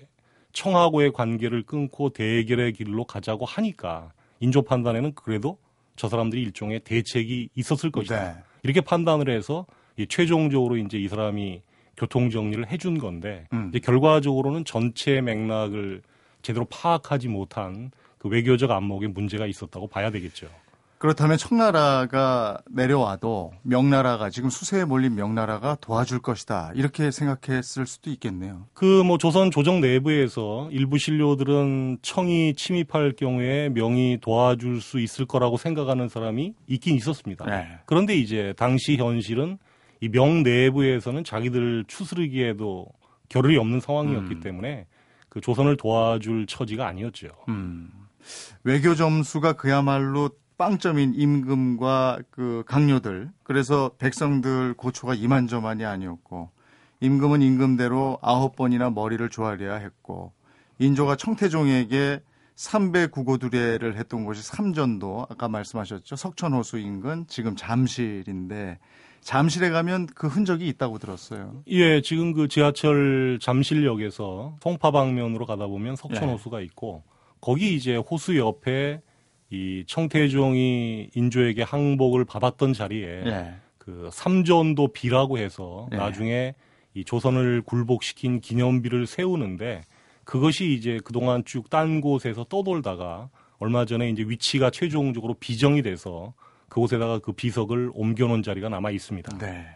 청하고의 0.53 1.11
관계를 1.11 1.63
끊고 1.63 2.09
대결의 2.09 2.73
길로 2.73 3.03
가자고 3.03 3.45
하니까 3.45 4.11
인조 4.39 4.61
판단에는 4.61 5.13
그래도 5.15 5.57
저 5.95 6.07
사람들이 6.07 6.41
일종의 6.43 6.81
대책이 6.81 7.49
있었을 7.55 7.91
것이다. 7.91 8.33
네. 8.33 8.39
이렇게 8.63 8.81
판단을 8.81 9.29
해서 9.29 9.65
최종적으로 10.07 10.77
이제 10.77 10.97
이 10.97 11.09
사람이 11.09 11.61
교통 11.99 12.29
정리를 12.29 12.65
해준 12.71 12.97
건데 12.97 13.45
음. 13.53 13.71
결과적으로는 13.83 14.63
전체 14.65 15.19
맥락을 15.21 16.01
제대로 16.41 16.65
파악하지 16.65 17.27
못한 17.27 17.91
그 18.17 18.29
외교적 18.29 18.71
안목에 18.71 19.07
문제가 19.07 19.45
있었다고 19.45 19.87
봐야 19.87 20.09
되겠죠. 20.09 20.47
그렇다면 20.97 21.37
청나라가 21.37 22.59
내려와도 22.69 23.53
명나라가 23.61 24.29
지금 24.29 24.49
수세에 24.49 24.83
몰린 24.83 25.15
명나라가 25.15 25.77
도와줄 25.79 26.19
것이다 26.19 26.73
이렇게 26.75 27.09
생각했을 27.09 27.85
수도 27.87 28.09
있겠네요. 28.09 28.65
그 28.73 29.03
뭐 29.03 29.17
조선 29.17 29.49
조정 29.49 29.79
내부에서 29.79 30.67
일부 30.71 30.97
신료들은 30.97 31.99
청이 32.01 32.55
침입할 32.55 33.13
경우에 33.17 33.69
명이 33.69 34.17
도와줄 34.19 34.81
수 34.81 34.99
있을 34.99 35.25
거라고 35.25 35.55
생각하는 35.55 36.09
사람이 36.09 36.53
있긴 36.67 36.97
있었습니다. 36.97 37.45
네. 37.45 37.67
그런데 37.85 38.15
이제 38.15 38.53
당시 38.57 38.97
현실은 38.97 39.57
이 40.01 40.09
명 40.09 40.43
내부에서는 40.43 41.23
자기들 41.23 41.85
추스르기에도 41.87 42.87
겨를이 43.29 43.57
없는 43.57 43.79
상황이었기 43.79 44.35
음. 44.35 44.39
때문에 44.39 44.87
그 45.27 45.41
조선을 45.41 45.77
도와줄 45.77 46.47
처지가 46.47 46.87
아니었죠. 46.87 47.27
음. 47.49 47.91
외교 48.63 48.95
점수가 48.95 49.53
그야말로 49.53 50.29
빵점인 50.57 51.13
임금과 51.15 52.19
그 52.31 52.63
강요들 52.65 53.29
그래서 53.43 53.91
백성들 53.97 54.73
고초가 54.73 55.13
이만저만이 55.15 55.85
아니었고 55.85 56.49
임금은 56.99 57.41
임금대로 57.41 58.19
아홉 58.21 58.57
번이나 58.57 58.89
머리를 58.89 59.29
조아려야 59.29 59.75
했고 59.75 60.33
인조가 60.79 61.15
청태종에게 61.15 62.21
삼배 62.55 63.07
구고두례를 63.07 63.95
했던 63.97 64.25
곳이 64.25 64.43
삼전도 64.43 65.27
아까 65.29 65.47
말씀하셨죠 65.47 66.17
석천호수 66.17 66.79
인근 66.79 67.25
지금 67.29 67.55
잠실인데 67.55 68.79
잠실에 69.21 69.69
가면 69.69 70.07
그 70.07 70.27
흔적이 70.27 70.67
있다고 70.69 70.97
들었어요. 70.97 71.63
예, 71.67 72.01
지금 72.01 72.33
그 72.33 72.47
지하철 72.47 73.37
잠실역에서 73.41 74.57
송파 74.61 74.91
방면으로 74.91 75.45
가다 75.45 75.67
보면 75.67 75.95
석천호수가 75.95 76.61
예. 76.61 76.65
있고 76.65 77.03
거기 77.41 77.75
이제 77.75 77.95
호수 77.95 78.37
옆에 78.37 79.01
이 79.49 79.83
청태종이 79.87 81.09
인조에게 81.15 81.63
항복을 81.63 82.25
받았던 82.25 82.73
자리에 82.73 83.23
네. 83.23 83.55
그 83.77 84.09
삼전도 84.11 84.89
비라고 84.89 85.37
해서 85.37 85.87
네. 85.91 85.97
나중에 85.97 86.53
이 86.93 87.03
조선을 87.03 87.63
굴복시킨 87.63 88.41
기념비를 88.41 89.07
세우는데 89.07 89.81
그것이 90.23 90.73
이제 90.73 90.99
그동안 91.03 91.43
쭉 91.45 91.69
딴 91.69 92.01
곳에서 92.01 92.43
떠돌다가 92.43 93.29
얼마 93.57 93.85
전에 93.85 94.09
이제 94.09 94.23
위치가 94.23 94.69
최종적으로 94.69 95.35
비정이 95.39 95.81
돼서 95.81 96.33
그곳에다가 96.69 97.19
그 97.19 97.31
비석을 97.33 97.91
옮겨놓은 97.93 98.43
자리가 98.43 98.69
남아 98.69 98.91
있습니다. 98.91 99.37
네. 99.39 99.67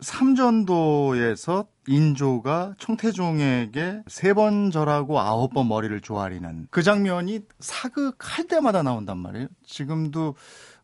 삼전도에서 0.00 1.66
인조가 1.86 2.74
청태종에게 2.78 4.02
세 4.08 4.34
번 4.34 4.70
절하고 4.70 5.20
아홉 5.20 5.54
번 5.54 5.68
머리를 5.68 5.98
조아리는 6.00 6.66
그 6.70 6.82
장면이 6.82 7.40
사극할 7.60 8.46
때마다 8.48 8.82
나온단 8.82 9.16
말이에요. 9.18 9.48
지금도 9.64 10.34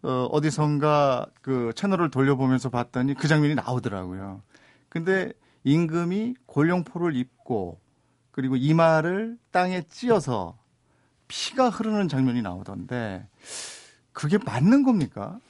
어, 0.02 0.28
어디선가 0.30 1.26
그 1.42 1.72
채널을 1.74 2.10
돌려보면서 2.10 2.70
봤더니 2.70 3.14
그 3.14 3.28
장면이 3.28 3.54
나오더라고요. 3.56 4.42
근데 4.88 5.32
임금이 5.64 6.36
골룡포를 6.46 7.16
입고 7.16 7.80
그리고 8.30 8.56
이마를 8.56 9.36
땅에 9.50 9.82
찧어서 9.90 10.56
피가 11.28 11.68
흐르는 11.68 12.08
장면이 12.08 12.40
나오던데 12.42 13.26
그게 14.20 14.36
맞는 14.44 14.82
겁니까? 14.82 15.40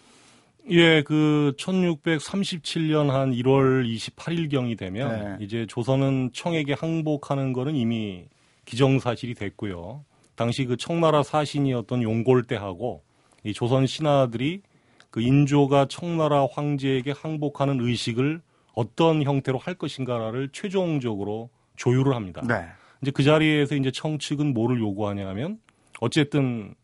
예, 0.71 1.03
그 1.03 1.55
1637년 1.59 3.09
한 3.09 3.33
1월 3.33 3.85
28일경이 3.85 4.79
되면 4.79 5.39
네. 5.39 5.45
이제 5.45 5.67
조선은 5.67 6.31
청에게 6.33 6.75
항복하는 6.75 7.53
거는 7.53 7.75
이미 7.75 8.27
기정사실이 8.67 9.35
됐고요. 9.35 10.05
당시 10.37 10.67
그 10.67 10.77
청나라 10.77 11.25
사신이었던 11.25 12.05
용골대하고 12.05 13.03
이 13.43 13.53
조선 13.53 13.89
신하들이 13.89 14.63
그 15.11 15.21
인조가 15.21 15.87
청나라 15.87 16.47
황제에게 16.47 17.11
항복하는 17.11 17.81
의식을 17.81 18.41
어떤 18.75 19.25
형태로 19.25 19.59
할 19.59 19.75
것인가를 19.75 20.51
최종적으로 20.53 21.51
조율을 21.75 22.15
합니다. 22.15 22.43
네. 22.47 22.67
이제 23.03 23.11
그 23.11 23.25
자리에서 23.25 23.75
이제 23.75 23.91
청측은 23.91 24.55
뭐를 24.55 24.79
요구하냐면 24.79 25.59
어쨌든 26.01 26.77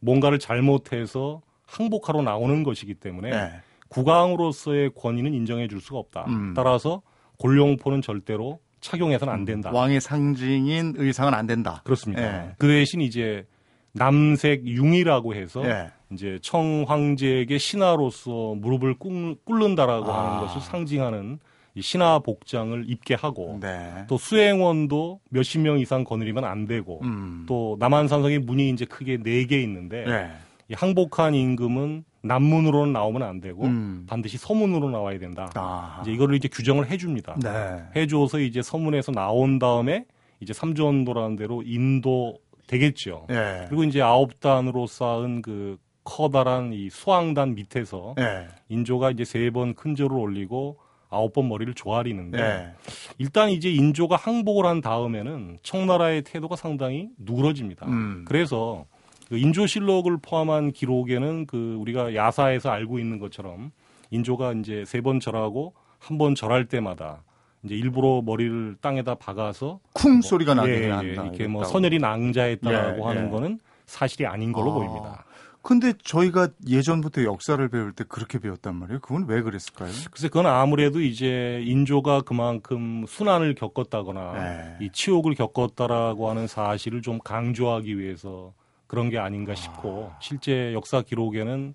뭔가를 0.00 0.38
잘못해서 0.38 1.42
항복하러 1.66 2.22
나오는 2.22 2.62
것이기 2.62 2.94
때문에 2.94 3.30
네. 3.30 3.52
국왕으로서의 3.88 4.90
권위는 4.94 5.34
인정해 5.34 5.68
줄 5.68 5.80
수가 5.80 5.98
없다. 5.98 6.24
음. 6.28 6.54
따라서 6.54 7.02
골룡포는 7.38 8.02
절대로 8.02 8.60
착용해서는 8.80 9.32
안 9.32 9.44
된다. 9.44 9.70
왕의 9.72 10.00
상징인 10.00 10.94
의상은 10.96 11.34
안 11.34 11.46
된다. 11.46 11.82
그렇습니다. 11.84 12.22
네. 12.22 12.54
그 12.58 12.68
대신 12.68 13.00
이제 13.00 13.46
남색 13.92 14.66
융이라고 14.66 15.34
해서 15.34 15.62
네. 15.62 15.90
이제 16.12 16.38
청 16.42 16.84
황제에게 16.86 17.58
신하로서 17.58 18.54
무릎을 18.56 18.96
꿇는다라고 19.44 20.12
아. 20.12 20.36
하는 20.36 20.46
것을 20.46 20.60
상징하는 20.60 21.34
이 21.34 21.38
신하 21.82 22.18
복장을 22.18 22.84
입게 22.88 23.14
하고 23.14 23.58
네. 23.60 24.04
또 24.08 24.16
수행원도 24.18 25.20
몇십 25.30 25.60
명 25.60 25.78
이상 25.78 26.04
거느리면 26.04 26.44
안 26.44 26.66
되고 26.66 27.00
음. 27.02 27.44
또 27.46 27.76
남한산성의 27.80 28.40
문이 28.40 28.70
이제 28.70 28.84
크게 28.84 29.18
네 29.22 29.44
개 29.46 29.60
있는데 29.62 30.04
네. 30.04 30.30
이 30.70 30.74
항복한 30.74 31.34
임금은 31.34 32.04
남문으로는 32.22 32.92
나오면 32.92 33.22
안 33.22 33.40
되고 33.40 33.64
음. 33.64 34.04
반드시 34.08 34.36
서문으로 34.38 34.90
나와야 34.90 35.18
된다. 35.18 35.50
아. 35.54 36.00
이제 36.02 36.12
이거를 36.12 36.34
이제 36.36 36.48
규정을 36.48 36.90
해줍니다. 36.90 37.36
네. 37.42 37.82
해줘서 37.96 38.40
이제 38.40 38.60
서문에서 38.60 39.12
나온 39.12 39.58
다음에 39.58 40.04
이제 40.40 40.52
삼조원도라는 40.52 41.36
대로 41.36 41.62
인도 41.64 42.38
되겠죠. 42.66 43.26
네. 43.28 43.64
그리고 43.68 43.84
이제 43.84 44.02
아홉 44.02 44.40
단으로 44.40 44.86
쌓은 44.86 45.40
그 45.42 45.78
커다란 46.04 46.72
이 46.72 46.90
수왕단 46.90 47.54
밑에서 47.54 48.14
네. 48.16 48.46
인조가 48.68 49.10
이제 49.10 49.24
세 49.24 49.50
번 49.50 49.74
큰 49.74 49.94
절을 49.94 50.16
올리고 50.16 50.78
아홉 51.10 51.32
번 51.32 51.48
머리를 51.48 51.72
조아리는데 51.74 52.38
네. 52.38 52.72
일단 53.18 53.50
이제 53.50 53.70
인조가 53.70 54.16
항복을 54.16 54.66
한 54.66 54.80
다음에는 54.80 55.58
청나라의 55.62 56.22
태도가 56.22 56.56
상당히 56.56 57.08
누그러집니다. 57.18 57.86
음. 57.86 58.24
그래서 58.26 58.84
그 59.28 59.36
인조실록을 59.38 60.18
포함한 60.22 60.72
기록에는 60.72 61.46
그 61.46 61.76
우리가 61.80 62.14
야사에서 62.14 62.70
알고 62.70 62.98
있는 62.98 63.18
것처럼 63.18 63.70
인조가 64.10 64.52
이제 64.54 64.84
세 64.86 65.00
번 65.02 65.20
절하고 65.20 65.74
한 65.98 66.16
번 66.18 66.34
절할 66.34 66.64
때마다 66.66 67.22
이제 67.64 67.74
일부러 67.74 68.22
머리를 68.24 68.76
땅에다 68.80 69.16
박아서 69.16 69.80
쿵 69.94 70.12
뭐, 70.14 70.20
소리가 70.22 70.54
나게 70.54 70.84
예, 70.84 70.90
한다. 70.90 71.04
예, 71.24 71.28
이렇게 71.28 71.46
뭐 71.48 71.64
선열이 71.64 71.98
낭자했다라고 71.98 72.98
예, 73.00 73.02
하는 73.04 73.26
예. 73.26 73.30
거는 73.30 73.60
사실이 73.86 74.26
아닌 74.26 74.52
걸로 74.52 74.70
아. 74.70 74.74
보입니다. 74.74 75.24
근데 75.62 75.92
저희가 76.02 76.48
예전부터 76.66 77.24
역사를 77.24 77.68
배울 77.68 77.92
때 77.92 78.04
그렇게 78.08 78.38
배웠단 78.38 78.74
말이에요. 78.76 79.00
그건 79.00 79.26
왜 79.28 79.42
그랬을까요? 79.42 79.90
글쎄, 80.10 80.28
그건 80.28 80.46
아무래도 80.46 81.00
이제 81.00 81.62
인조가 81.64 82.22
그만큼 82.22 83.04
순환을 83.06 83.54
겪었다거나 83.54 84.32
네. 84.32 84.86
이 84.86 84.90
치욕을 84.92 85.34
겪었다라고 85.34 86.30
하는 86.30 86.46
사실을 86.46 87.02
좀 87.02 87.18
강조하기 87.18 87.98
위해서 87.98 88.54
그런 88.86 89.10
게 89.10 89.18
아닌가 89.18 89.54
싶고 89.54 90.12
아. 90.14 90.18
실제 90.20 90.72
역사 90.72 91.02
기록에는 91.02 91.74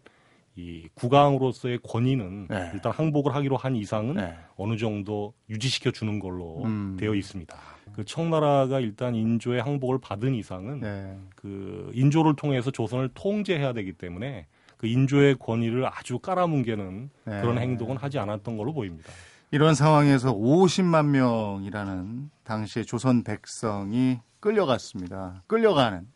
이 0.55 0.87
국왕으로서의 0.95 1.79
권위는 1.83 2.47
네. 2.49 2.71
일단 2.73 2.91
항복을 2.91 3.33
하기로 3.35 3.57
한 3.57 3.75
이상은 3.75 4.15
네. 4.15 4.35
어느 4.55 4.77
정도 4.77 5.33
유지시켜 5.49 5.91
주는 5.91 6.19
걸로 6.19 6.63
음. 6.63 6.95
되어 6.99 7.15
있습니다. 7.15 7.55
그 7.95 8.03
청나라가 8.05 8.79
일단 8.79 9.15
인조의 9.15 9.62
항복을 9.62 10.00
받은 10.00 10.33
이상은 10.35 10.79
네. 10.79 11.17
그 11.35 11.91
인조를 11.93 12.35
통해서 12.35 12.71
조선을 12.71 13.09
통제해야 13.13 13.73
되기 13.73 13.93
때문에 13.93 14.47
그 14.77 14.88
인조의 14.88 15.35
권위를 15.39 15.85
아주 15.85 16.19
깔아뭉개는 16.19 17.09
네. 17.25 17.41
그런 17.41 17.57
행동은 17.57 17.97
하지 17.97 18.19
않았던 18.19 18.57
걸로 18.57 18.73
보입니다. 18.73 19.12
이런 19.51 19.75
상황에서 19.75 20.33
50만 20.33 21.05
명이라는 21.07 22.31
당시의 22.43 22.85
조선 22.85 23.23
백성이 23.23 24.19
끌려갔습니다. 24.39 25.43
끌려가는 25.47 26.07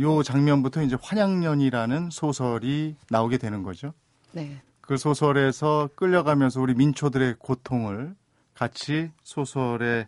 요 0.00 0.22
장면부터 0.22 0.82
이제 0.82 0.96
환양년이라는 1.00 2.10
소설이 2.10 2.96
나오게 3.08 3.38
되는 3.38 3.62
거죠. 3.62 3.94
네. 4.32 4.60
그 4.80 4.96
소설에서 4.96 5.88
끌려가면서 5.94 6.60
우리 6.60 6.74
민초들의 6.74 7.36
고통을 7.38 8.14
같이 8.54 9.10
소설에 9.22 10.06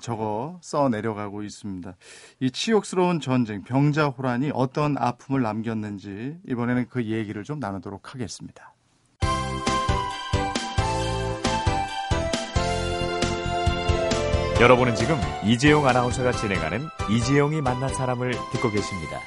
적어 0.00 0.58
써 0.62 0.88
내려가고 0.88 1.42
있습니다. 1.42 1.96
이 2.40 2.50
치욕스러운 2.50 3.20
전쟁, 3.20 3.62
병자호란이 3.62 4.50
어떤 4.54 4.96
아픔을 4.98 5.42
남겼는지 5.42 6.38
이번에는 6.48 6.86
그 6.88 7.04
얘기를 7.04 7.44
좀 7.44 7.58
나누도록 7.60 8.14
하겠습니다. 8.14 8.74
여러분은 14.60 14.94
지금 14.94 15.16
이재용 15.42 15.86
아나운서가 15.86 16.32
진행하는 16.32 16.82
이재용이 17.10 17.62
만난 17.62 17.88
사람을 17.94 18.32
듣고 18.52 18.70
계십니다. 18.70 19.18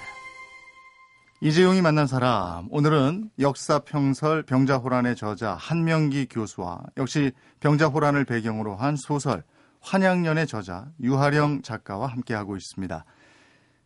이재용이 1.41 1.82
만난 1.82 2.06
사람 2.06 2.67
오늘은 2.69 3.32
역사평설 3.39 4.43
병자호란의 4.43 5.15
저자 5.15 5.56
한명기 5.56 6.28
교수와 6.30 6.84
역시 6.97 7.32
병자호란을 7.62 8.25
배경으로 8.25 8.75
한 8.75 8.95
소설 8.95 9.43
환양년의 9.84 10.48
저자 10.48 10.88
유하령 11.02 11.62
작가와 11.62 12.08
함께하고 12.08 12.58
있습니다. 12.58 13.06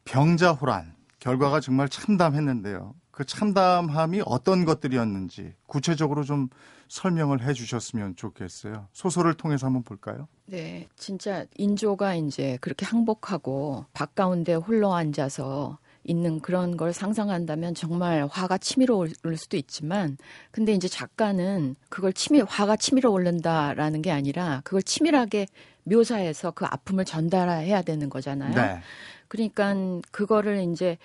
병자호란 0.06 0.96
결과가 1.20 1.60
정말 1.60 1.90
참담했는데요. 1.90 2.94
그 3.12 3.26
참담함이 3.26 4.22
어떤 4.26 4.64
것들이었는지 4.64 5.56
구체적으로 5.66 6.24
좀 6.24 6.50
설명을 6.88 7.42
해 7.42 7.54
주셨으면 7.54 8.16
좋겠어요. 8.16 8.88
소설을 8.94 9.34
통해서 9.34 9.66
한번 9.66 9.82
볼까요? 9.82 10.28
네, 10.46 10.88
진짜 10.96 11.46
인조가 11.58 12.14
이제 12.14 12.60
그렇게 12.62 12.86
항복하고 12.86 13.86
밭 13.94 14.14
가운데 14.14 14.54
홀로 14.54 14.94
앉아서 14.94 15.80
있는 16.04 16.40
그런 16.40 16.78
걸 16.78 16.94
상상한다면 16.94 17.76
정말 17.76 18.28
화가 18.32 18.60
치밀어 18.60 18.96
올 18.96 19.10
수도 19.36 19.58
있지만 19.58 20.18
근데 20.52 20.74
이제 20.74 20.88
작가는 20.88 21.76
그걸 21.90 22.14
치밀 22.14 22.46
화가 22.46 22.78
치밀어 22.78 23.10
오른다라는 23.10 24.02
게 24.02 24.12
아니라 24.12 24.62
그걸 24.64 24.84
치밀하게 24.84 25.48
묘사해서 25.88 26.52
그 26.52 26.66
아픔을 26.66 27.06
전달해야 27.06 27.82
되는 27.82 28.10
거잖아요. 28.10 28.54
네. 28.56 28.80
그러니까 29.28 29.76
그거를 30.12 30.62
이제 30.72 30.98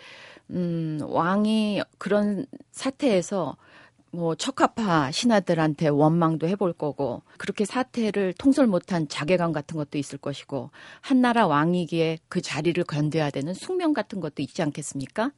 음, 0.50 1.00
왕이 1.02 1.82
그런 1.98 2.46
사태에서 2.70 3.56
뭐 4.14 4.34
척합파 4.34 5.10
신하들한테 5.10 5.88
원망도 5.88 6.46
해볼 6.46 6.74
거고 6.74 7.22
그렇게 7.38 7.64
사태를 7.64 8.34
통솔 8.34 8.66
못한 8.66 9.08
자괴감 9.08 9.52
같은 9.52 9.78
것도 9.78 9.96
있을 9.96 10.18
것이고 10.18 10.70
한나라 11.00 11.46
왕이기에 11.46 12.18
그 12.28 12.42
자리를 12.42 12.84
견뎌야 12.84 13.30
되는 13.30 13.54
숙명 13.54 13.94
같은 13.94 14.20
것도 14.20 14.42
있지 14.42 14.60
않겠습니까? 14.62 15.32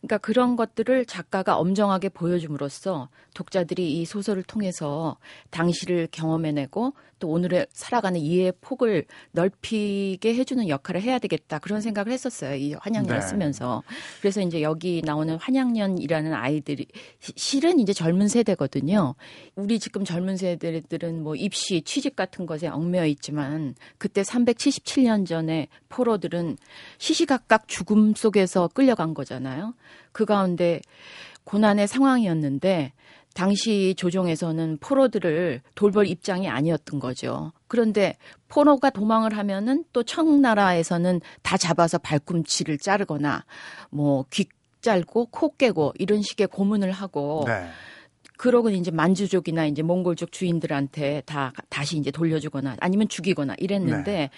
그러니까 0.00 0.18
그런 0.18 0.56
것들을 0.56 1.06
작가가 1.06 1.56
엄정하게 1.56 2.08
보여줌으로써 2.08 3.08
독자들이 3.34 4.00
이 4.00 4.04
소설을 4.04 4.42
통해서 4.42 5.16
당시를 5.50 6.08
경험해내고 6.10 6.92
또 7.22 7.28
오늘의 7.28 7.68
살아가는 7.72 8.18
이해의 8.18 8.52
폭을 8.60 9.04
넓히게 9.30 10.34
해주는 10.34 10.68
역할을 10.68 11.02
해야 11.02 11.20
되겠다 11.20 11.60
그런 11.60 11.80
생각을 11.80 12.10
했었어요. 12.10 12.56
이 12.56 12.74
환양년을 12.74 13.20
네. 13.20 13.26
쓰면서 13.26 13.84
그래서 14.20 14.40
이제 14.40 14.60
여기 14.60 15.02
나오는 15.04 15.36
환양년이라는 15.36 16.34
아이들이 16.34 16.86
실은 17.20 17.78
이제 17.78 17.92
젊은 17.92 18.26
세대거든요. 18.26 19.14
우리 19.54 19.78
지금 19.78 20.04
젊은 20.04 20.36
세대들은 20.36 21.22
뭐 21.22 21.36
입시, 21.36 21.82
취직 21.82 22.16
같은 22.16 22.44
것에 22.44 22.66
얽매여 22.66 23.06
있지만 23.06 23.76
그때 23.98 24.22
377년 24.22 25.24
전에 25.24 25.68
포로들은 25.90 26.56
시시각각 26.98 27.68
죽음 27.68 28.14
속에서 28.14 28.66
끌려간 28.66 29.14
거잖아요. 29.14 29.74
그 30.10 30.24
가운데 30.24 30.80
고난의 31.44 31.86
상황이었는데 31.86 32.92
당시 33.34 33.94
조정에서는 33.96 34.78
포로들을 34.80 35.62
돌볼 35.74 36.06
입장이 36.06 36.48
아니었던 36.48 37.00
거죠. 37.00 37.52
그런데 37.68 38.16
포로가 38.48 38.90
도망을 38.90 39.36
하면은 39.36 39.84
또 39.92 40.02
청나라에서는 40.02 41.20
다 41.42 41.56
잡아서 41.56 41.98
발꿈치를 41.98 42.78
자르거나 42.78 43.44
뭐 43.90 44.24
귀 44.30 44.46
짧고 44.82 45.26
코 45.26 45.56
깨고 45.56 45.94
이런 45.98 46.22
식의 46.22 46.48
고문을 46.48 46.90
하고 46.90 47.44
네. 47.46 47.68
그러고 48.36 48.70
이제 48.70 48.90
만주족이나 48.90 49.66
이제 49.66 49.82
몽골족 49.82 50.32
주인들한테 50.32 51.22
다 51.26 51.52
다시 51.68 51.96
이제 51.98 52.10
돌려주거나 52.10 52.76
아니면 52.80 53.08
죽이거나 53.08 53.54
이랬는데 53.58 54.12
네. 54.12 54.30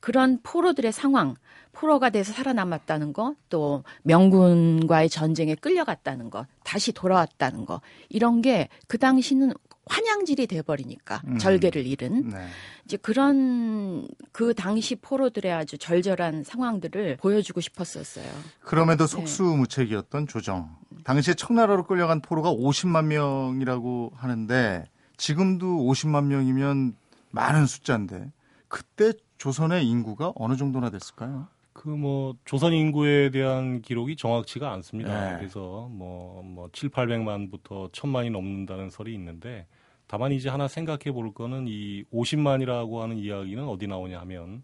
그런 0.00 0.40
포로들의 0.42 0.90
상황 0.92 1.36
포로가 1.72 2.10
돼서 2.10 2.32
살아남았다는 2.32 3.12
거, 3.14 3.34
또 3.48 3.82
명군과의 4.02 5.08
전쟁에 5.08 5.54
끌려갔다는 5.54 6.28
거, 6.28 6.46
다시 6.64 6.92
돌아왔다는 6.92 7.64
거, 7.64 7.80
이런 8.10 8.42
게 8.42 8.68
그 8.88 8.98
당시는 8.98 9.52
환양질이 9.86 10.46
돼버리니까 10.46 11.22
음. 11.26 11.38
절개를 11.38 11.86
잃은 11.86 12.28
네. 12.28 12.46
이제 12.84 12.96
그런 12.96 14.06
그 14.30 14.54
당시 14.54 14.94
포로들의 14.96 15.50
아주 15.52 15.76
절절한 15.78 16.44
상황들을 16.44 17.16
보여주고 17.16 17.60
싶었었어요. 17.60 18.26
그럼에도 18.60 19.06
네. 19.06 19.10
속수무책이었던 19.10 20.28
조정. 20.28 20.76
당시에 21.04 21.34
청나라로 21.34 21.84
끌려간 21.84 22.20
포로가 22.20 22.52
50만 22.52 23.06
명이라고 23.06 24.12
하는데 24.14 24.84
지금도 25.16 25.66
50만 25.66 26.24
명이면 26.26 26.96
많은 27.30 27.66
숫자인데 27.66 28.32
그때 28.68 29.12
조선의 29.38 29.86
인구가 29.86 30.32
어느 30.36 30.56
정도나 30.56 30.90
됐을까요? 30.90 31.48
그 31.72 31.88
뭐 31.88 32.36
조선 32.44 32.72
인구에 32.72 33.30
대한 33.30 33.80
기록이 33.82 34.16
정확치가 34.16 34.72
않습니다. 34.72 35.32
네. 35.32 35.38
그래서 35.38 35.88
뭐뭐 35.90 36.42
뭐 36.44 36.68
7, 36.72 36.90
800만부터 36.90 37.90
1000만이 37.90 38.30
넘는다는 38.30 38.90
설이 38.90 39.12
있는데 39.14 39.66
다만 40.06 40.32
이제 40.32 40.48
하나 40.48 40.68
생각해 40.68 41.12
볼 41.12 41.32
거는 41.32 41.66
이 41.68 42.04
50만이라고 42.12 42.98
하는 42.98 43.16
이야기는 43.16 43.64
어디 43.64 43.86
나오냐 43.86 44.20
하면 44.20 44.62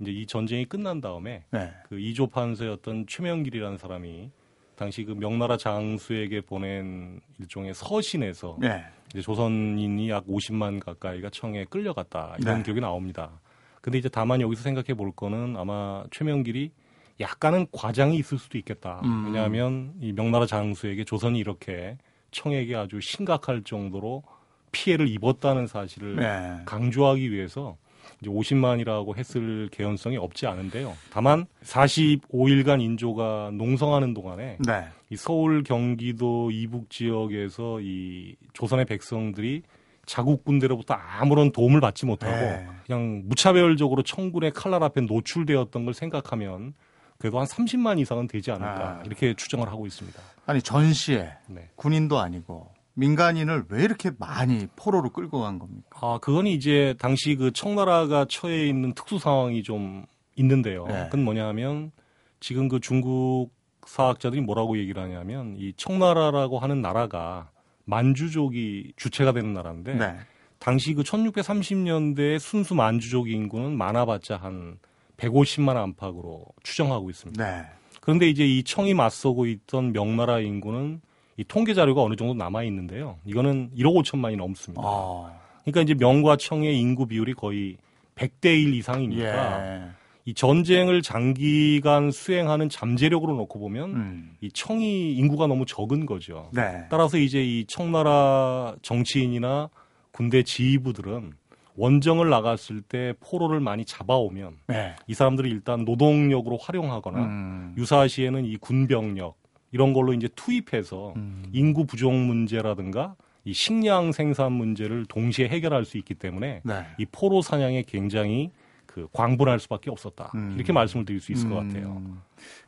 이제 0.00 0.10
이 0.10 0.26
전쟁이 0.26 0.64
끝난 0.64 1.00
다음에 1.00 1.44
네. 1.50 1.72
그 1.88 1.98
이조 1.98 2.28
판서였던 2.28 3.06
최명길이라는 3.06 3.78
사람이 3.78 4.30
당시 4.78 5.04
그 5.04 5.10
명나라 5.10 5.56
장수에게 5.56 6.40
보낸 6.40 7.20
일종의 7.40 7.74
서신에서 7.74 8.58
네. 8.60 8.84
이제 9.10 9.20
조선인이 9.20 10.08
약 10.08 10.24
50만 10.26 10.78
가까이가 10.78 11.30
청에 11.30 11.64
끌려갔다 11.64 12.36
이런 12.38 12.58
네. 12.58 12.62
기록이 12.62 12.80
나옵니다. 12.80 13.40
근데 13.80 13.98
이제 13.98 14.08
다만 14.08 14.40
여기서 14.40 14.62
생각해 14.62 14.94
볼 14.94 15.10
거는 15.10 15.56
아마 15.56 16.04
최명길이 16.12 16.70
약간은 17.18 17.66
과장이 17.72 18.16
있을 18.18 18.38
수도 18.38 18.56
있겠다. 18.56 19.00
음. 19.04 19.26
왜냐하면 19.26 19.94
이 20.00 20.12
명나라 20.12 20.46
장수에게 20.46 21.02
조선이 21.02 21.40
이렇게 21.40 21.98
청에게 22.30 22.76
아주 22.76 23.00
심각할 23.00 23.64
정도로 23.64 24.22
피해를 24.70 25.08
입었다는 25.08 25.66
사실을 25.66 26.16
네. 26.16 26.62
강조하기 26.66 27.32
위해서 27.32 27.76
이제 28.20 28.30
50만이라고 28.30 29.16
했을 29.16 29.68
개연성이 29.70 30.16
없지 30.16 30.46
않은데요. 30.46 30.96
다만 31.10 31.46
45일간 31.62 32.80
인조가 32.80 33.50
농성하는 33.54 34.14
동안에 34.14 34.58
네. 34.66 34.88
이 35.10 35.16
서울 35.16 35.62
경기도 35.62 36.50
이북 36.50 36.90
지역에서 36.90 37.80
이 37.80 38.36
조선의 38.52 38.86
백성들이 38.86 39.62
자국 40.04 40.44
군대로부터 40.44 40.94
아무런 40.94 41.52
도움을 41.52 41.80
받지 41.80 42.06
못하고 42.06 42.34
네. 42.34 42.66
그냥 42.86 43.22
무차별적으로 43.26 44.02
청군의 44.02 44.52
칼날 44.52 44.82
앞에 44.82 45.02
노출되었던 45.02 45.84
걸 45.84 45.94
생각하면 45.94 46.74
그래도 47.18 47.38
한 47.38 47.46
30만 47.46 47.98
이상은 48.00 48.26
되지 48.26 48.50
않을까 48.50 49.00
아. 49.00 49.02
이렇게 49.04 49.34
추정을 49.34 49.68
하고 49.68 49.86
있습니다. 49.86 50.20
아니 50.46 50.62
전시에 50.62 51.30
네. 51.48 51.68
군인도 51.76 52.18
아니고 52.18 52.70
민간인을 52.98 53.66
왜 53.68 53.84
이렇게 53.84 54.10
많이 54.18 54.66
포로로 54.74 55.10
끌고 55.10 55.40
간 55.40 55.60
겁니까? 55.60 55.86
아, 56.00 56.18
그건 56.20 56.48
이제 56.48 56.96
당시 56.98 57.36
그 57.36 57.52
청나라가 57.52 58.26
처해 58.28 58.66
있는 58.66 58.92
특수 58.92 59.20
상황이 59.20 59.62
좀 59.62 60.04
있는데요. 60.34 60.84
네. 60.86 61.04
그건 61.04 61.24
뭐냐면 61.24 61.92
지금 62.40 62.66
그 62.68 62.80
중국 62.80 63.50
사학자들이 63.86 64.40
뭐라고 64.42 64.78
얘기를 64.78 65.00
하냐면 65.00 65.54
이 65.56 65.72
청나라라고 65.76 66.58
하는 66.58 66.82
나라가 66.82 67.50
만주족이 67.84 68.94
주체가 68.96 69.32
되는 69.32 69.54
나라인데 69.54 69.94
네. 69.94 70.16
당시 70.58 70.92
그 70.94 71.02
1630년대 71.02 72.40
순수 72.40 72.74
만주족 72.74 73.30
인구는 73.30 73.78
많아봤자 73.78 74.36
한 74.36 74.78
150만 75.18 75.76
안팎으로 75.76 76.44
추정하고 76.64 77.10
있습니다. 77.10 77.44
네. 77.44 77.64
그런데 78.00 78.28
이제 78.28 78.44
이 78.44 78.64
청이 78.64 78.94
맞서고 78.94 79.46
있던 79.46 79.92
명나라 79.92 80.40
인구는 80.40 81.00
이 81.38 81.44
통계 81.44 81.72
자료가 81.72 82.02
어느 82.02 82.16
정도 82.16 82.34
남아 82.34 82.64
있는데요. 82.64 83.16
이거는 83.24 83.70
1억 83.76 83.94
5천만이 84.02 84.36
넘습니다. 84.36 84.82
아. 84.84 85.32
그러니까 85.62 85.82
이제 85.82 85.94
명과 85.94 86.36
청의 86.36 86.78
인구 86.78 87.06
비율이 87.06 87.34
거의 87.34 87.76
100대 88.16 88.46
1 88.46 88.74
이상이니까 88.74 89.66
예. 89.66 89.88
이 90.24 90.34
전쟁을 90.34 91.00
장기간 91.00 92.10
수행하는 92.10 92.68
잠재력으로 92.68 93.36
놓고 93.36 93.60
보면 93.60 93.90
음. 93.94 94.36
이 94.40 94.50
청이 94.50 95.14
인구가 95.14 95.46
너무 95.46 95.64
적은 95.64 96.06
거죠. 96.06 96.50
네. 96.52 96.86
따라서 96.90 97.16
이제 97.16 97.42
이 97.42 97.64
청나라 97.66 98.74
정치인이나 98.82 99.70
군대 100.10 100.42
지휘부들은 100.42 101.34
원정을 101.76 102.28
나갔을 102.28 102.82
때 102.82 103.14
포로를 103.20 103.60
많이 103.60 103.84
잡아오면 103.84 104.56
네. 104.66 104.96
이 105.06 105.14
사람들이 105.14 105.48
일단 105.50 105.84
노동력으로 105.84 106.58
활용하거나 106.60 107.18
음. 107.20 107.74
유사시에는 107.78 108.44
이 108.44 108.56
군병력 108.56 109.36
이런 109.70 109.92
걸로 109.92 110.12
이제 110.12 110.28
투입해서 110.34 111.14
음. 111.16 111.44
인구 111.52 111.86
부족 111.86 112.12
문제라든가 112.12 113.16
이 113.44 113.52
식량 113.52 114.12
생산 114.12 114.52
문제를 114.52 115.06
동시에 115.06 115.48
해결할 115.48 115.84
수 115.84 115.96
있기 115.98 116.14
때문에 116.14 116.60
네. 116.64 116.86
이 116.98 117.06
포로 117.06 117.42
사냥에 117.42 117.84
굉장히 117.86 118.50
그 118.86 119.06
광분할 119.12 119.60
수밖에 119.60 119.90
없었다. 119.90 120.32
음. 120.34 120.54
이렇게 120.56 120.72
말씀을 120.72 121.04
드릴 121.04 121.20
수 121.20 121.32
있을 121.32 121.48
것 121.48 121.58
음. 121.60 121.68
같아요. 121.68 122.02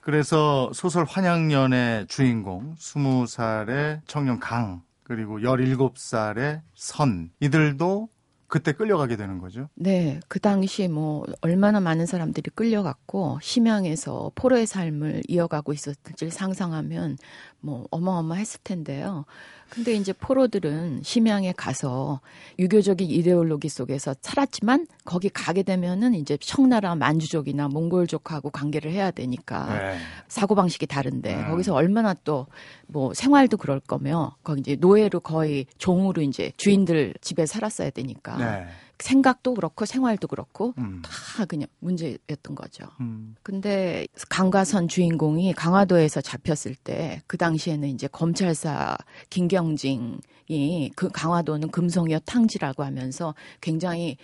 그래서 0.00 0.70
소설 0.72 1.04
환양년의 1.04 2.06
주인공 2.06 2.74
20살의 2.76 4.00
청년 4.06 4.38
강 4.38 4.82
그리고 5.02 5.40
17살의 5.40 6.60
선 6.74 7.30
이들도 7.40 8.08
그때 8.50 8.72
끌려가게 8.72 9.16
되는 9.16 9.38
거죠. 9.38 9.68
네, 9.74 10.18
그 10.26 10.40
당시 10.40 10.88
뭐 10.88 11.24
얼마나 11.40 11.78
많은 11.78 12.04
사람들이 12.04 12.50
끌려갔고 12.54 13.38
심양에서 13.40 14.32
포로의 14.34 14.66
삶을 14.66 15.22
이어가고 15.28 15.72
있었을지 15.72 16.30
상상하면 16.30 17.16
뭐 17.60 17.86
어마어마했을 17.90 18.60
텐데요. 18.64 19.24
근데 19.68 19.94
이제 19.94 20.12
포로들은 20.12 21.02
심양에 21.04 21.52
가서 21.52 22.20
유교적인 22.58 23.08
이데올로기 23.08 23.68
속에서 23.68 24.16
살았지만 24.20 24.88
거기 25.04 25.28
가게 25.28 25.62
되면은 25.62 26.14
이제 26.14 26.36
청나라 26.40 26.96
만주족이나 26.96 27.68
몽골족하고 27.68 28.50
관계를 28.50 28.90
해야 28.90 29.12
되니까 29.12 29.78
네. 29.78 29.98
사고 30.26 30.56
방식이 30.56 30.86
다른데 30.88 31.36
음. 31.36 31.50
거기서 31.50 31.74
얼마나 31.74 32.14
또 32.14 32.48
뭐 32.92 33.14
생활도 33.14 33.56
그럴 33.56 33.80
거며 33.80 34.36
거기 34.42 34.60
이제 34.60 34.76
노예로 34.78 35.20
거의 35.20 35.66
종으로 35.78 36.22
이제 36.22 36.52
주인들 36.56 37.14
집에 37.20 37.46
살았어야 37.46 37.90
되니까 37.90 38.36
네. 38.44 38.66
생각도 38.98 39.54
그렇고 39.54 39.86
생활도 39.86 40.28
그렇고 40.28 40.74
음. 40.76 41.00
다 41.02 41.44
그냥 41.46 41.66
문제였던 41.78 42.54
거죠. 42.54 42.84
음. 43.00 43.34
근데 43.42 44.06
강가선 44.28 44.88
주인공이 44.88 45.54
강화도에서 45.54 46.20
잡혔을 46.20 46.74
때 46.74 47.22
그 47.26 47.36
당시에는 47.38 47.88
이제 47.88 48.08
검찰사 48.08 48.96
김경징이 49.30 50.90
그 50.96 51.08
강화도는 51.08 51.70
금성여 51.70 52.20
탕지라고 52.20 52.82
하면서 52.84 53.34
굉장히 53.60 54.16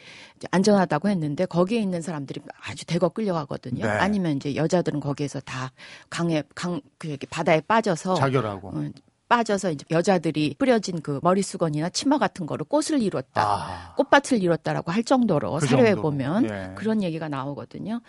안전하다고 0.51 1.09
했는데 1.09 1.47
거기에 1.47 1.81
있는 1.81 2.03
사람들이 2.03 2.41
아주 2.61 2.85
대거 2.85 3.11
끌려가거든요. 3.11 3.85
네. 3.85 3.91
아니면 3.91 4.37
이제 4.37 4.55
여자들은 4.57 5.01
거기에서 5.01 5.41
다 5.41 5.73
강에 6.11 6.43
강 6.55 6.81
그 6.99 7.17
바다에 7.31 7.61
빠져서 7.61 8.15
자결하고 8.17 8.69
어, 8.69 8.91
빠져서 9.29 9.73
이제 9.73 9.85
여자들이 9.91 10.55
뿌려진 10.59 11.01
그 11.01 11.21
머리 11.23 11.43
수건이나 11.43 11.89
치마 11.91 12.19
같은 12.19 12.47
거로 12.47 12.65
꽃을 12.65 13.03
이뤘다, 13.03 13.43
아. 13.43 13.95
꽃밭을 13.97 14.43
이뤘다라고 14.43 14.93
할 14.93 15.03
정도로 15.03 15.55
그 15.59 15.67
사료에 15.67 15.95
정도로. 15.95 16.03
보면 16.03 16.45
예. 16.51 16.73
그런 16.77 17.03
얘기가 17.03 17.29
나오거든요. 17.29 18.01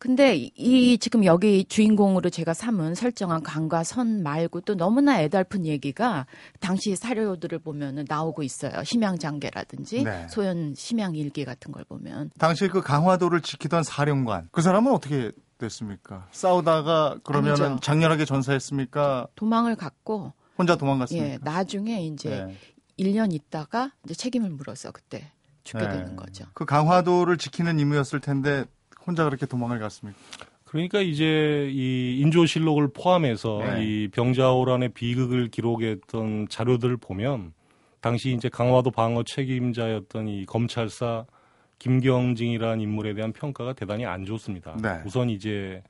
근데 0.00 0.36
이 0.36 0.96
지금 0.98 1.24
여기 1.24 1.64
주인공으로 1.64 2.30
제가 2.30 2.54
삼은 2.54 2.94
설정한 2.94 3.42
강과 3.42 3.82
선 3.82 4.22
말고 4.22 4.60
또 4.60 4.76
너무나 4.76 5.20
애달픈 5.20 5.66
얘기가 5.66 6.26
당시 6.60 6.94
사료들을 6.94 7.58
보면은 7.58 8.04
나오고 8.08 8.44
있어요. 8.44 8.84
심양장계라든지 8.84 10.04
네. 10.04 10.28
소연 10.28 10.74
심양일기 10.76 11.44
같은 11.44 11.72
걸 11.72 11.82
보면. 11.82 12.30
당시 12.38 12.68
그 12.68 12.80
강화도를 12.80 13.40
지키던 13.40 13.82
사령관 13.82 14.48
그 14.52 14.62
사람은 14.62 14.92
어떻게 14.92 15.32
됐습니까? 15.58 16.28
싸우다가 16.30 17.16
그러면은 17.24 17.64
아니죠. 17.64 17.80
장렬하게 17.80 18.24
전사했습니까? 18.24 19.26
도망을 19.34 19.74
갔고 19.74 20.32
혼자 20.58 20.76
도망갔습니다. 20.76 21.28
예, 21.28 21.38
나중에 21.40 22.02
이제 22.02 22.44
네. 22.46 22.56
1년 22.98 23.32
있다가 23.32 23.92
이제 24.04 24.14
책임을 24.14 24.50
물어서 24.50 24.90
그때 24.90 25.30
죽게 25.62 25.86
네. 25.86 25.88
되는 25.88 26.16
거죠. 26.16 26.46
그 26.52 26.64
강화도를 26.64 27.38
지키는 27.38 27.78
임무였을 27.78 28.20
텐데 28.20 28.64
혼자 29.06 29.24
그렇게 29.24 29.46
도망을 29.46 29.78
갔습니까? 29.78 30.18
그러니까 30.64 31.00
이제 31.00 31.70
이 31.72 32.18
인조실록을 32.20 32.88
포함해서 32.92 33.60
네. 33.62 33.84
이 33.84 34.08
병자호란의 34.08 34.90
비극을 34.90 35.48
기록했던 35.48 36.48
자료들을 36.50 36.98
보면 36.98 37.52
당시 38.00 38.32
이제 38.32 38.48
강화도 38.48 38.90
방어 38.90 39.22
책임자였던 39.22 40.28
이 40.28 40.44
검찰사 40.44 41.24
김경징이라는 41.78 42.80
인물에 42.80 43.14
대한 43.14 43.32
평가가 43.32 43.72
대단히 43.72 44.04
안 44.04 44.26
좋습니다. 44.26 44.76
네. 44.82 45.00
우선 45.06 45.30
이제 45.30 45.82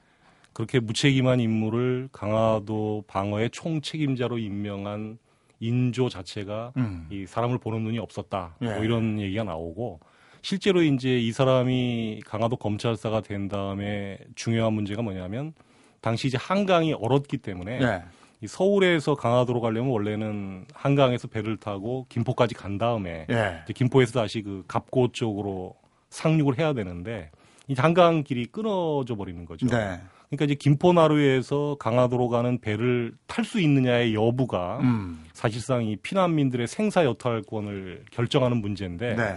그렇게 0.52 0.80
무책임한 0.80 1.40
인물을 1.40 2.08
강화도 2.12 3.04
방어의 3.06 3.50
총책임자로 3.50 4.38
임명한 4.38 5.18
인조 5.60 6.08
자체가 6.08 6.72
음. 6.76 7.06
이 7.10 7.26
사람을 7.26 7.58
보는 7.58 7.82
눈이 7.82 7.98
없었다. 7.98 8.56
뭐 8.58 8.70
예. 8.70 8.74
뭐 8.74 8.84
이런 8.84 9.20
얘기가 9.20 9.44
나오고 9.44 10.00
실제로 10.42 10.82
이제 10.82 11.18
이 11.18 11.32
사람이 11.32 12.22
강화도 12.24 12.56
검찰사가 12.56 13.22
된 13.22 13.48
다음에 13.48 14.18
중요한 14.34 14.72
문제가 14.72 15.02
뭐냐면 15.02 15.52
당시 16.00 16.28
이제 16.28 16.38
한강이 16.40 16.92
얼었기 16.92 17.38
때문에 17.38 17.80
예. 17.82 18.02
이 18.40 18.46
서울에서 18.46 19.16
강화도로 19.16 19.60
가려면 19.60 19.90
원래는 19.90 20.66
한강에서 20.72 21.26
배를 21.28 21.56
타고 21.56 22.06
김포까지 22.08 22.54
간 22.54 22.78
다음에 22.78 23.26
예. 23.30 23.64
김포에서 23.72 24.20
다시 24.20 24.42
그 24.42 24.64
갑고 24.68 25.10
쪽으로 25.12 25.74
상륙을 26.10 26.58
해야 26.58 26.72
되는데 26.72 27.30
이 27.66 27.74
한강 27.76 28.22
길이 28.22 28.46
끊어져 28.46 29.16
버리는 29.16 29.44
거죠. 29.44 29.66
네. 29.66 30.00
그러니까 30.30 30.44
이제 30.44 30.54
김포나루에서 30.54 31.76
강화도로 31.78 32.28
가는 32.28 32.58
배를 32.60 33.14
탈 33.26 33.44
수 33.44 33.60
있느냐의 33.60 34.14
여부가 34.14 34.78
음. 34.82 35.24
사실상 35.32 35.84
이 35.84 35.96
피난민들의 35.96 36.66
생사 36.66 37.04
여탈권을 37.04 38.04
결정하는 38.10 38.58
문제인데 38.60 39.16
네. 39.16 39.36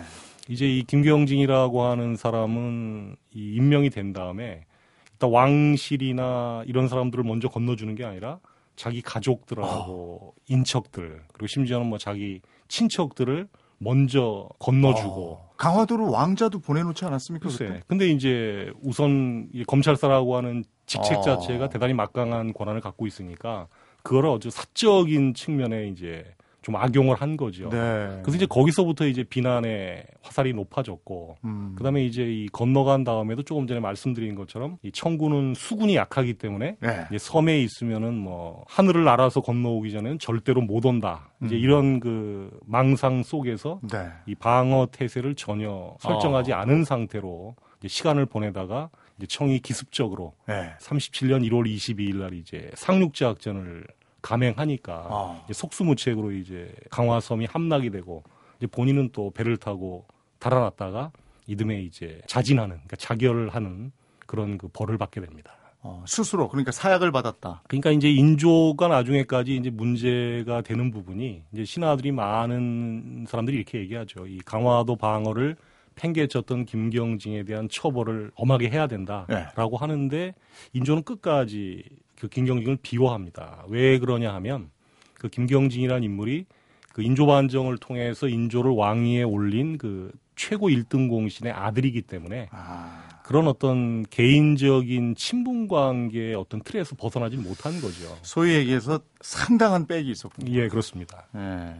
이제 0.49 0.67
이 0.67 0.83
김경진이라고 0.83 1.83
하는 1.83 2.15
사람은 2.15 3.15
이 3.33 3.55
임명이 3.55 3.89
된 3.89 4.11
다음에 4.11 4.65
일단 5.13 5.29
왕실이나 5.29 6.63
이런 6.65 6.87
사람들을 6.87 7.23
먼저 7.23 7.47
건너주는 7.47 7.95
게 7.95 8.03
아니라 8.03 8.39
자기 8.75 9.01
가족들하고 9.01 10.19
어. 10.21 10.31
인척들 10.49 11.21
그리고 11.31 11.47
심지어는 11.47 11.87
뭐 11.87 11.97
자기 11.97 12.41
친척들을 12.67 13.47
먼저 13.77 14.49
건너주고 14.59 15.31
어. 15.31 15.51
강화도로 15.57 16.11
왕자도 16.11 16.59
보내놓지 16.59 17.05
않았습니까? 17.05 17.47
글쎄. 17.47 17.65
그때? 17.65 17.81
근데 17.87 18.09
이제 18.09 18.71
우선 18.81 19.49
검찰사라고 19.67 20.35
하는 20.35 20.63
직책 20.91 21.19
어. 21.19 21.21
자체가 21.21 21.69
대단히 21.69 21.93
막강한 21.93 22.53
권한을 22.53 22.81
갖고 22.81 23.07
있으니까 23.07 23.67
그거를 24.03 24.29
아주 24.29 24.49
사적인 24.49 25.35
측면에 25.35 25.87
이제 25.87 26.25
좀 26.61 26.75
악용을 26.75 27.15
한 27.15 27.37
거죠. 27.37 27.69
네. 27.69 28.19
그래서 28.21 28.35
이제 28.35 28.45
거기서부터 28.45 29.07
이제 29.07 29.23
비난의 29.23 30.05
화살이 30.21 30.53
높아졌고, 30.53 31.37
음. 31.43 31.73
그 31.75 31.83
다음에 31.83 32.05
이제 32.05 32.23
이 32.23 32.47
건너간 32.49 33.03
다음에도 33.03 33.41
조금 33.41 33.65
전에 33.65 33.79
말씀드린 33.79 34.35
것처럼 34.35 34.77
이 34.83 34.91
청구는 34.91 35.55
수군이 35.55 35.95
약하기 35.95 36.35
때문에 36.35 36.75
네. 36.79 37.05
이제 37.09 37.17
섬에 37.17 37.59
있으면은 37.61 38.15
뭐 38.15 38.63
하늘을 38.67 39.03
날아서 39.03 39.41
건너오기 39.41 39.91
전에는 39.91 40.19
절대로 40.19 40.61
못 40.61 40.85
온다. 40.85 41.31
음. 41.39 41.47
이제 41.47 41.55
이런 41.55 41.99
그 41.99 42.51
망상 42.67 43.23
속에서 43.23 43.79
네. 43.91 44.09
이 44.27 44.35
방어 44.35 44.89
태세를 44.91 45.33
전혀 45.33 45.95
설정하지 45.99 46.53
어. 46.53 46.57
않은 46.57 46.83
상태로 46.83 47.55
이제 47.79 47.87
시간을 47.87 48.27
보내다가 48.27 48.91
청이 49.27 49.59
기습적으로 49.59 50.33
네. 50.47 50.73
37년 50.79 51.47
1월 51.49 51.67
22일 51.67 52.15
날 52.17 52.33
이제 52.33 52.71
상륙제악전을 52.73 53.85
감행하니까 54.21 54.93
아. 55.09 55.41
이제 55.45 55.53
속수무책으로 55.53 56.31
이제 56.31 56.73
강화섬이 56.89 57.45
함락이 57.45 57.89
되고 57.89 58.23
이제 58.57 58.67
본인은 58.67 59.09
또 59.11 59.31
배를 59.31 59.57
타고 59.57 60.05
달아났다가 60.39 61.11
이듬해 61.47 61.81
이제 61.81 62.21
자진하는 62.27 62.75
그러니까 62.75 62.95
자결을 62.97 63.49
하는 63.49 63.91
그런 64.25 64.57
그 64.57 64.67
벌을 64.67 64.97
받게 64.97 65.21
됩니다. 65.21 65.57
어, 65.83 66.03
스스로 66.07 66.47
그러니까 66.47 66.71
사약을 66.71 67.11
받았다. 67.11 67.63
그러니까 67.67 67.89
이제 67.91 68.09
인조가 68.09 68.87
나중에까지 68.87 69.55
이제 69.55 69.69
문제가 69.71 70.61
되는 70.61 70.91
부분이 70.91 71.43
이제 71.51 71.65
신하들이 71.65 72.11
많은 72.11 73.25
사람들이 73.27 73.57
이렇게 73.57 73.79
얘기하죠. 73.79 74.27
이 74.27 74.39
강화도 74.39 74.95
방어를 74.95 75.57
팽개쳤던 75.95 76.65
김경진에 76.65 77.43
대한 77.43 77.67
처벌을 77.69 78.31
엄하게 78.35 78.69
해야 78.69 78.87
된다라고 78.87 79.77
네. 79.77 79.79
하는데 79.79 80.33
인조는 80.73 81.03
끝까지 81.03 81.83
그 82.19 82.27
김경진을 82.27 82.77
비호합니다. 82.81 83.65
왜 83.67 83.99
그러냐 83.99 84.33
하면 84.35 84.69
그 85.15 85.27
김경진이라는 85.29 86.03
인물이 86.03 86.45
그 86.93 87.01
인조 87.01 87.25
반정을 87.25 87.77
통해서 87.77 88.27
인조를 88.27 88.71
왕위에 88.71 89.23
올린 89.23 89.77
그 89.77 90.11
최고 90.35 90.69
1등 90.69 91.09
공신의 91.09 91.53
아들이기 91.53 92.01
때문에 92.03 92.49
아. 92.51 93.21
그런 93.23 93.47
어떤 93.47 94.03
개인적인 94.03 95.15
친분 95.15 95.67
관계의 95.67 96.35
어떤 96.35 96.61
틀에서 96.61 96.95
벗어나지 96.95 97.37
못한 97.37 97.79
거죠. 97.79 98.17
소위 98.23 98.53
얘기해서 98.55 98.99
상당한 99.21 99.87
빽이 99.87 100.09
있었군요. 100.09 100.51
예, 100.51 100.67
그렇습니다. 100.67 101.27
예. 101.35 101.75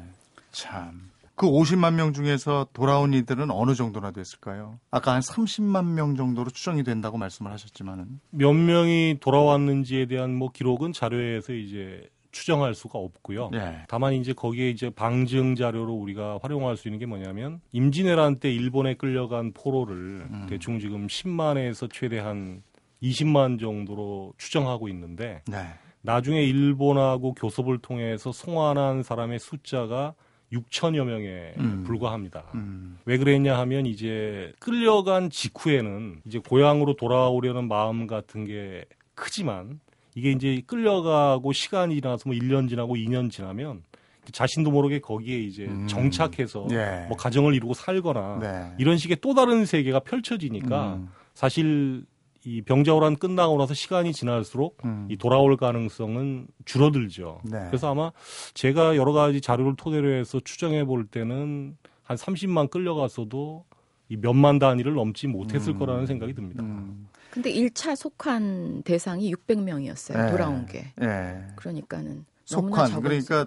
참. 0.52 1.11
그 1.42 1.48
50만 1.48 1.96
명 1.96 2.14
중에서 2.14 2.68
돌아온 2.72 3.16
이들은 3.16 3.50
어느 3.50 3.74
정도나 3.74 4.12
됐을까요? 4.12 4.78
아까 4.92 5.14
한 5.16 5.22
30만 5.22 5.86
명 5.88 6.16
정도로 6.16 6.52
추정이 6.52 6.84
된다고 6.84 7.18
말씀을 7.18 7.52
하셨지만은 7.52 8.20
몇 8.30 8.54
명이 8.54 9.18
돌아왔는지에 9.22 10.06
대한 10.06 10.36
뭐 10.36 10.52
기록은 10.52 10.94
자료에서 10.94 11.54
이제 11.54 12.08
추정할 12.32 12.76
수가 12.76 13.00
없고요. 13.00 13.50
네. 13.50 13.86
다만 13.88 14.14
이제 14.14 14.34
거기에 14.34 14.70
이제 14.70 14.92
방증 14.92 15.56
자료로 15.56 15.92
우리가 15.92 16.38
활용할 16.44 16.78
수 16.78 16.88
있는 16.88 17.00
게 17.00 17.08
뭐냐면 17.08 17.60
임진왜란 17.72 18.36
때 18.40 18.54
일본에 18.54 18.94
끌려간 18.94 19.54
포로를 19.54 20.28
음. 20.30 20.46
대충 20.48 20.78
지금 20.78 21.08
10만에서 21.08 21.92
최대한 21.92 22.62
20만 23.02 23.60
정도로 23.60 24.36
추정하고 24.38 24.90
있는데 24.90 25.42
네. 25.48 25.66
나중에 26.04 26.44
일본하고 26.44 27.34
교섭을 27.34 27.80
통해서 27.80 28.32
송환한 28.32 29.02
사람의 29.02 29.40
숫자가 29.40 30.14
6천여 30.52 31.06
명에 31.06 31.54
음. 31.60 31.84
불과합니다. 31.86 32.44
음. 32.56 33.00
왜 33.06 33.18
그랬냐 33.18 33.58
하면 33.60 33.86
이제 33.86 34.54
끌려간 34.60 35.30
직후에는 35.30 36.22
이제 36.26 36.40
고향으로 36.40 36.96
돌아오려는 36.96 37.68
마음 37.68 38.08
같은 38.08 38.46
게 38.46 38.86
크지만 39.16 39.80
이게 40.16 40.32
이제 40.32 40.62
끌려가고 40.66 41.54
시간이 41.54 41.96
지나서 41.96 42.24
뭐 42.26 42.36
1년 42.36 42.68
지나고 42.68 42.96
2년 42.96 43.32
지나면 43.32 43.84
자신도 44.32 44.72
모르게 44.72 45.00
거기에 45.00 45.40
이제 45.40 45.66
음. 45.66 45.88
정착해서 45.88 46.68
예. 46.72 47.06
뭐 47.08 47.18
가정을 47.18 47.56
이루고 47.56 47.74
살거나 47.74 48.40
네. 48.40 48.72
이런 48.78 48.98
식의 48.98 49.18
또 49.22 49.34
다른 49.34 49.66
세계가 49.66 50.02
펼쳐지니까 50.02 50.96
음. 50.96 51.10
사실 51.34 52.06
이 52.44 52.62
병자호란 52.62 53.18
끝나고 53.18 53.58
나서 53.58 53.74
시간이 53.74 54.14
지날수록 54.14 54.78
음. 54.84 55.08
이 55.10 55.18
돌아올 55.18 55.58
가능성은 55.58 56.48
줄어들죠. 56.66 57.42
네. 57.44 57.66
그래서 57.68 57.92
아마 57.92 58.12
제가 58.54 58.96
여러 58.96 59.12
가지 59.14 59.42
자료를 59.42 59.76
토대로 59.76 60.12
해서 60.12 60.40
추정해 60.44 60.84
볼 60.84 61.06
때는 61.06 61.78
한 62.04 62.18
30만 62.18 62.72
끌려갔어도 62.72 63.66
이 64.10 64.18
몇만 64.18 64.60
단위를 64.60 64.96
넘지 64.96 65.28
못했을 65.28 65.74
음. 65.74 65.80
거라는 65.80 66.06
생각이 66.08 66.34
듭니다. 66.34 66.64
음. 66.64 67.08
근데 67.30 67.54
1차 67.54 67.96
속한 67.96 68.84
대상이 68.84 69.34
600명이었어요. 69.34 70.26
네. 70.26 70.32
돌아온 70.32 70.66
게. 70.66 70.92
네. 70.98 71.48
그러니까는 71.56 72.26
속한 72.46 73.02
그러니까 73.02 73.46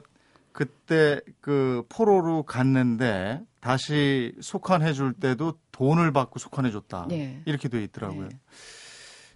그때 0.52 1.20
그 1.40 1.84
포로로 1.88 2.44
갔는데 2.44 3.42
다시 3.60 4.34
속한해 4.40 4.92
줄 4.92 5.12
때도 5.12 5.58
돈을 5.72 6.12
받고 6.12 6.38
속한해 6.38 6.70
줬다. 6.70 7.06
네. 7.08 7.42
이렇게 7.44 7.68
돼 7.68 7.82
있더라고요. 7.82 8.28
네. 8.28 8.38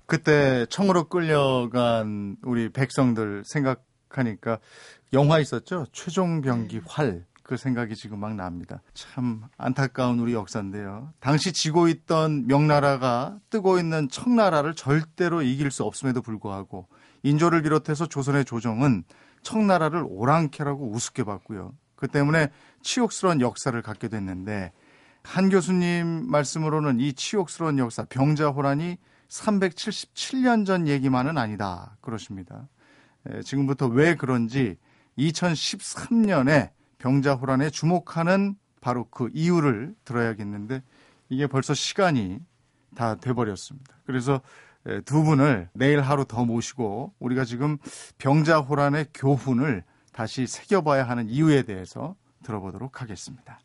그때 0.08 0.64
청으로 0.70 1.04
끌려간 1.04 2.38
우리 2.42 2.70
백성들 2.70 3.42
생각하니까 3.44 4.58
영화 5.12 5.38
있었죠. 5.38 5.84
최종병기 5.92 6.80
네. 6.80 6.82
활. 6.88 7.26
그 7.42 7.56
생각이 7.56 7.94
지금 7.94 8.18
막 8.20 8.34
납니다. 8.34 8.82
참 8.92 9.42
안타까운 9.56 10.18
우리 10.18 10.34
역사인데요. 10.34 11.12
당시 11.18 11.52
지고 11.52 11.88
있던 11.88 12.46
명나라가 12.46 13.38
뜨고 13.48 13.78
있는 13.78 14.08
청나라를 14.10 14.74
절대로 14.74 15.40
이길 15.40 15.70
수 15.70 15.84
없음에도 15.84 16.20
불구하고 16.20 16.88
인조를 17.22 17.62
비롯해서 17.62 18.06
조선의 18.06 18.44
조정은 18.44 19.04
청나라를 19.42 20.04
오랑캐라고 20.06 20.90
우습게 20.90 21.24
봤고요. 21.24 21.72
그 21.96 22.08
때문에 22.08 22.48
치욕스러운 22.82 23.40
역사를 23.40 23.80
갖게 23.80 24.08
됐는데 24.08 24.72
한 25.22 25.48
교수님 25.48 26.30
말씀으로는 26.30 27.00
이 27.00 27.12
치욕스러운 27.14 27.78
역사 27.78 28.04
병자호란이 28.04 28.98
377년 29.28 30.66
전 30.66 30.88
얘기만은 30.88 31.38
아니다. 31.38 31.96
그러십니다. 32.00 32.68
에, 33.26 33.42
지금부터 33.42 33.86
왜 33.86 34.14
그런지 34.14 34.76
2013년에 35.18 36.70
병자호란에 36.98 37.70
주목하는 37.70 38.56
바로 38.80 39.06
그 39.10 39.30
이유를 39.32 39.94
들어야겠는데 40.04 40.82
이게 41.28 41.46
벌써 41.46 41.74
시간이 41.74 42.40
다 42.94 43.16
돼버렸습니다. 43.16 43.96
그래서 44.06 44.40
두 45.04 45.22
분을 45.22 45.68
내일 45.72 46.00
하루 46.00 46.24
더 46.24 46.44
모시고 46.44 47.12
우리가 47.18 47.44
지금 47.44 47.78
병자호란의 48.18 49.08
교훈을 49.12 49.84
다시 50.12 50.46
새겨봐야 50.46 51.04
하는 51.04 51.28
이유에 51.28 51.62
대해서 51.62 52.16
들어보도록 52.42 53.02
하겠습니다. 53.02 53.60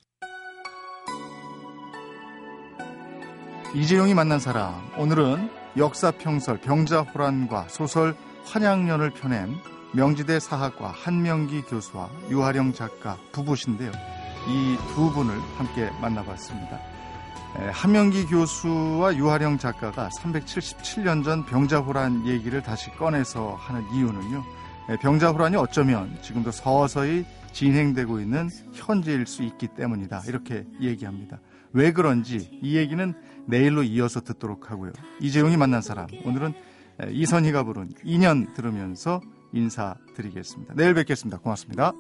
이재용이 3.74 4.14
만난 4.14 4.40
사람 4.40 4.76
오늘은 4.98 5.50
역사평설 5.78 6.60
병자호란과 6.62 7.68
소설 7.70 8.16
환양년을 8.46 9.12
펴낸 9.12 9.56
명지대 9.94 10.40
사학과 10.40 10.90
한명기 10.90 11.64
교수와 11.64 12.10
유하령 12.30 12.74
작가 12.74 13.18
부부신데요. 13.32 13.92
이 14.48 14.78
두 14.94 15.12
분을 15.12 15.40
함께 15.58 15.90
만나봤습니다. 16.02 16.80
한명기 17.72 18.26
교수와 18.28 19.16
유하령 19.16 19.58
작가가 19.58 20.10
377년 20.10 21.24
전 21.24 21.46
병자호란 21.46 22.28
얘기를 22.28 22.62
다시 22.62 22.92
꺼내서 22.92 23.56
하는 23.60 23.84
이유는요. 23.94 24.44
병자호란이 25.02 25.56
어쩌면 25.56 26.16
지금도 26.22 26.52
서서히 26.52 27.26
진행되고 27.54 28.20
있는 28.20 28.50
현재일 28.74 29.26
수 29.28 29.44
있기 29.44 29.68
때문이다. 29.68 30.24
이렇게 30.28 30.66
얘기합니다. 30.82 31.40
왜 31.74 31.92
그런지 31.92 32.60
이 32.62 32.78
얘기는 32.78 33.14
내일로 33.48 33.84
이어서 33.84 34.22
듣도록 34.22 34.72
하고요. 34.72 34.94
이재용이 35.20 35.58
만난 35.58 35.82
사람 35.82 36.08
오늘은 36.24 36.54
이선희가 37.12 37.64
부른 37.64 37.90
2년 38.06 38.54
들으면서 38.54 39.22
인사드리겠습니다. 39.52 40.76
내일 40.76 40.94
뵙겠습니다. 40.94 41.40
고맙습니다. 41.40 41.94